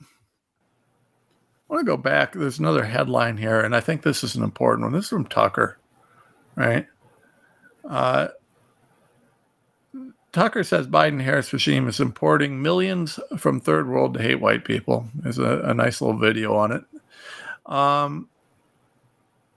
[0.00, 2.32] I want to go back.
[2.32, 4.92] There's another headline here, and I think this is an important one.
[4.92, 5.78] This is from Tucker,
[6.54, 6.86] right?
[7.88, 8.28] Uh,
[10.32, 15.08] Tucker says Biden Harris regime is importing millions from third world to hate white people.
[15.14, 16.84] There's a, a nice little video on it.
[17.66, 18.28] Um,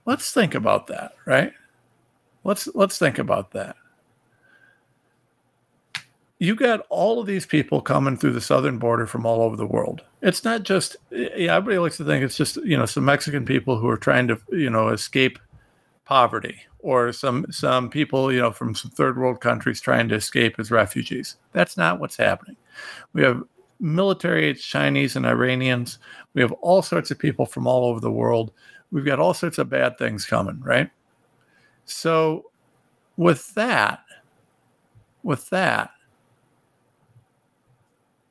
[0.04, 1.52] let's think about that, right?
[2.46, 3.76] Let's let's think about that
[6.38, 9.66] you got all of these people coming through the southern border from all over the
[9.66, 10.02] world.
[10.20, 13.78] It's not just yeah, everybody likes to think it's just you know some Mexican people
[13.78, 15.38] who are trying to you know escape
[16.04, 20.56] poverty or some some people you know from some third world countries trying to escape
[20.58, 21.36] as refugees.
[21.52, 22.56] That's not what's happening.
[23.14, 23.42] We have
[23.80, 25.98] military Chinese and Iranians.
[26.34, 28.52] We have all sorts of people from all over the world.
[28.90, 30.90] We've got all sorts of bad things coming, right?
[31.86, 32.50] So
[33.16, 34.00] with that,
[35.22, 35.90] with that,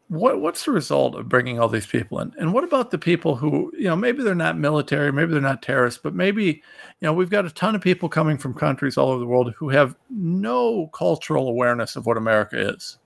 [0.08, 2.32] what what's the result of bringing all these people in?
[2.38, 5.64] And what about the people who, you know, maybe they're not military, maybe they're not
[5.64, 6.62] terrorists, but maybe, you
[7.02, 9.70] know, we've got a ton of people coming from countries all over the world who
[9.70, 13.00] have no cultural awareness of what America is.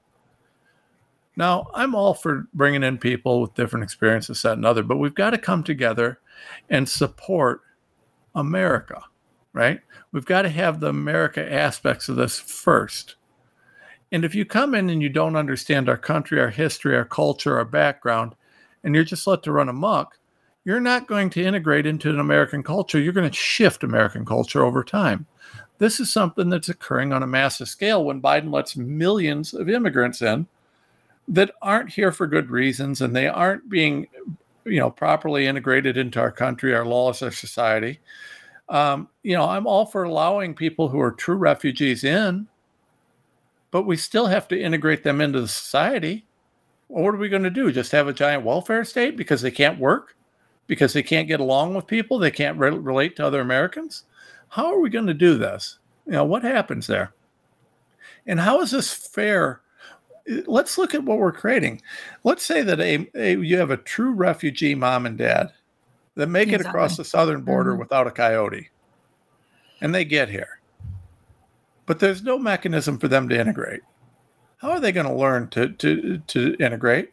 [1.38, 5.16] Now, I'm all for bringing in people with different experiences, that and other, but we've
[5.16, 6.20] got to come together
[6.70, 7.62] and support
[8.36, 9.02] America,
[9.54, 9.82] right?
[10.12, 13.16] We've got to have the America aspects of this first
[14.12, 17.58] and if you come in and you don't understand our country, our history, our culture,
[17.58, 18.36] our background,
[18.84, 20.18] and you're just let to run amok,
[20.66, 23.00] you're not going to integrate into an American culture.
[23.00, 25.26] You're going to shift American culture over time.
[25.78, 30.22] This is something that's occurring on a massive scale when Biden lets millions of immigrants
[30.22, 30.48] in
[31.28, 34.08] that aren't here for good reasons and they aren't being
[34.66, 38.00] you know properly integrated into our country our laws our society
[38.70, 42.48] um, you know i'm all for allowing people who are true refugees in
[43.72, 46.26] but we still have to integrate them into the society.
[46.88, 47.72] what are we going to do?
[47.72, 50.16] Just have a giant welfare state because they can't work?
[50.68, 52.18] Because they can't get along with people?
[52.18, 54.06] They can't re- relate to other Americans?
[54.50, 55.78] How are we going to do this?
[56.08, 57.14] You know, what happens there?
[58.26, 59.62] And how is this fair?
[60.48, 61.82] Let's look at what we're creating.
[62.24, 65.52] Let's say that a, a you have a true refugee mom and dad
[66.16, 66.66] that make exactly.
[66.66, 67.80] it across the southern border mm-hmm.
[67.80, 68.70] without a coyote.
[69.82, 70.60] And they get here
[71.90, 73.82] but there's no mechanism for them to integrate.
[74.58, 77.12] How are they going to learn to, to, to integrate?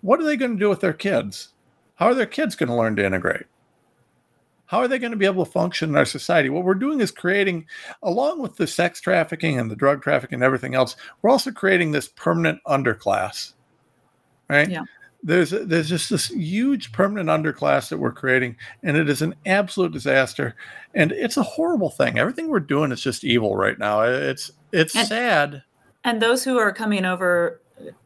[0.00, 1.50] What are they going to do with their kids?
[1.94, 3.46] How are their kids going to learn to integrate?
[4.66, 6.50] How are they going to be able to function in our society?
[6.50, 7.66] What we're doing is creating,
[8.02, 11.92] along with the sex trafficking and the drug trafficking and everything else, we're also creating
[11.92, 13.52] this permanent underclass,
[14.48, 14.68] right?
[14.68, 14.82] Yeah
[15.22, 19.92] there's there's just this huge permanent underclass that we're creating and it is an absolute
[19.92, 20.54] disaster
[20.94, 24.94] and it's a horrible thing everything we're doing is just evil right now it's it's
[24.94, 25.62] and, sad
[26.04, 27.60] and those who are coming over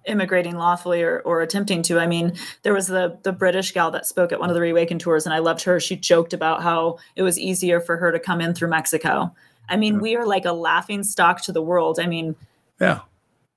[0.06, 1.98] immigrating lawfully or, or attempting to.
[1.98, 4.98] I mean, there was the the British gal that spoke at one of the Reawaken
[4.98, 5.80] tours, and I loved her.
[5.80, 9.34] She joked about how it was easier for her to come in through Mexico.
[9.68, 10.00] I mean, yeah.
[10.00, 11.98] we are like a laughing stock to the world.
[11.98, 12.36] I mean,
[12.80, 13.00] yeah,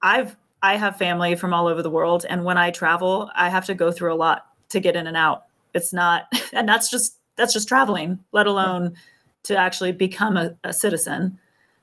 [0.01, 0.35] I've
[0.65, 3.75] I have family from all over the world, and when I travel, I have to
[3.75, 5.45] go through a lot to get in and out.
[5.75, 8.95] It's not, and that's just that's just traveling, let alone
[9.43, 11.37] to actually become a, a citizen.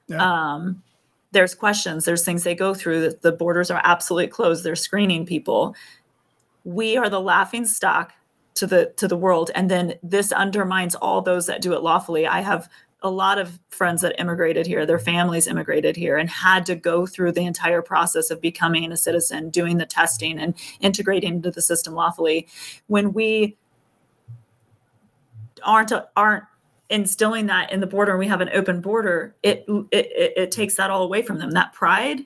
[0.09, 0.23] Yeah.
[0.23, 0.83] Um,
[1.31, 3.03] there's questions, there's things they go through.
[3.03, 4.65] The, the borders are absolutely closed.
[4.65, 5.77] They're screening people.
[6.65, 8.13] We are the laughing stock
[8.55, 12.27] to the to the world, and then this undermines all those that do it lawfully.
[12.27, 12.69] I have
[13.03, 17.07] a lot of friends that immigrated here, their families immigrated here and had to go
[17.07, 21.63] through the entire process of becoming a citizen, doing the testing and integrating into the
[21.63, 22.47] system lawfully.
[22.87, 23.57] When we
[25.65, 26.45] aren't aren't
[26.91, 30.77] instilling that in the border and we have an open border, it, it it takes
[30.77, 31.51] that all away from them.
[31.53, 32.21] That pride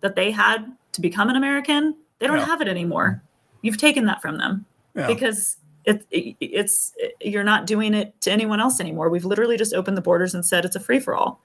[0.00, 2.46] that they had to become an American, they don't yeah.
[2.46, 3.22] have it anymore.
[3.62, 5.06] You've taken that from them yeah.
[5.06, 9.10] because it, it, it's you're not doing it to anyone else anymore.
[9.10, 11.40] We've literally just opened the borders and said it's a free for all.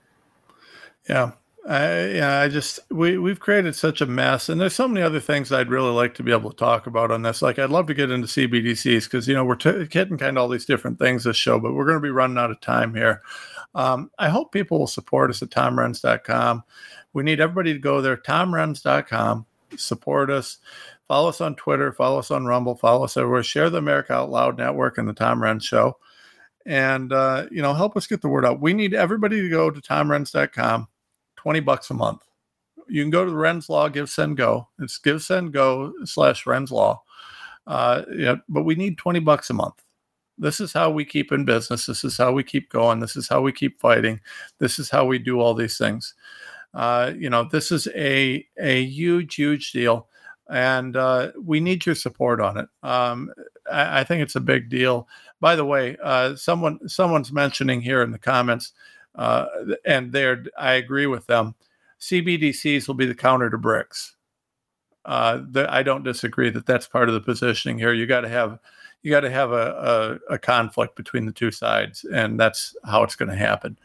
[1.09, 1.31] Yeah.
[1.67, 5.19] I, yeah, I just we we've created such a mess, and there's so many other
[5.19, 7.41] things I'd really like to be able to talk about on this.
[7.41, 10.43] Like, I'd love to get into CBDCs because you know we're t- hitting kind of
[10.43, 12.95] all these different things this show, but we're going to be running out of time
[12.95, 13.21] here.
[13.75, 16.63] Um, I hope people will support us at TomRenz.com.
[17.11, 20.59] We need everybody to go there, TomRenz.com, support us.
[21.07, 23.43] Follow us on Twitter, follow us on Rumble, follow us everywhere.
[23.43, 25.97] Share the America Out Loud Network and the Tom Renz Show,
[26.65, 28.59] and uh, you know help us get the word out.
[28.59, 30.87] We need everybody to go to TomRenz.com
[31.37, 32.23] 20 bucks a month.
[32.89, 34.67] You can go to the Renz Law GiveSendGo.
[34.79, 37.01] It's GiveSendGo slash Renz Law.
[37.65, 39.81] Uh, yeah, but we need 20 bucks a month.
[40.37, 41.85] This is how we keep in business.
[41.85, 42.99] This is how we keep going.
[42.99, 44.19] This is how we keep fighting.
[44.59, 46.13] This is how we do all these things.
[46.73, 50.07] Uh, you know, this is a a huge, huge deal,
[50.49, 52.69] and uh, we need your support on it.
[52.83, 53.31] Um,
[53.71, 55.07] I, I, think it's a big deal.
[55.39, 58.73] By the way, uh, someone someone's mentioning here in the comments
[59.17, 59.47] uh,
[59.83, 61.55] and there, I agree with them.
[61.99, 64.11] CBDCs will be the counter to BRICS.
[65.05, 67.93] Uh, the, I don't disagree that that's part of the positioning here.
[67.93, 68.59] You got to have
[69.03, 73.03] you got to have a, a, a, conflict between the two sides, and that's how
[73.03, 73.77] it's going to happen.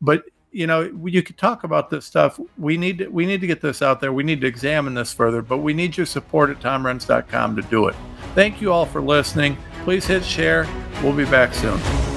[0.00, 2.40] But you know, you could talk about this stuff.
[2.56, 4.12] We need to, we need to get this out there.
[4.12, 7.88] We need to examine this further, but we need your support at tomrenz.com to do
[7.88, 7.96] it.
[8.34, 9.56] Thank you all for listening.
[9.84, 10.66] Please hit share.
[11.02, 12.07] We'll be back soon.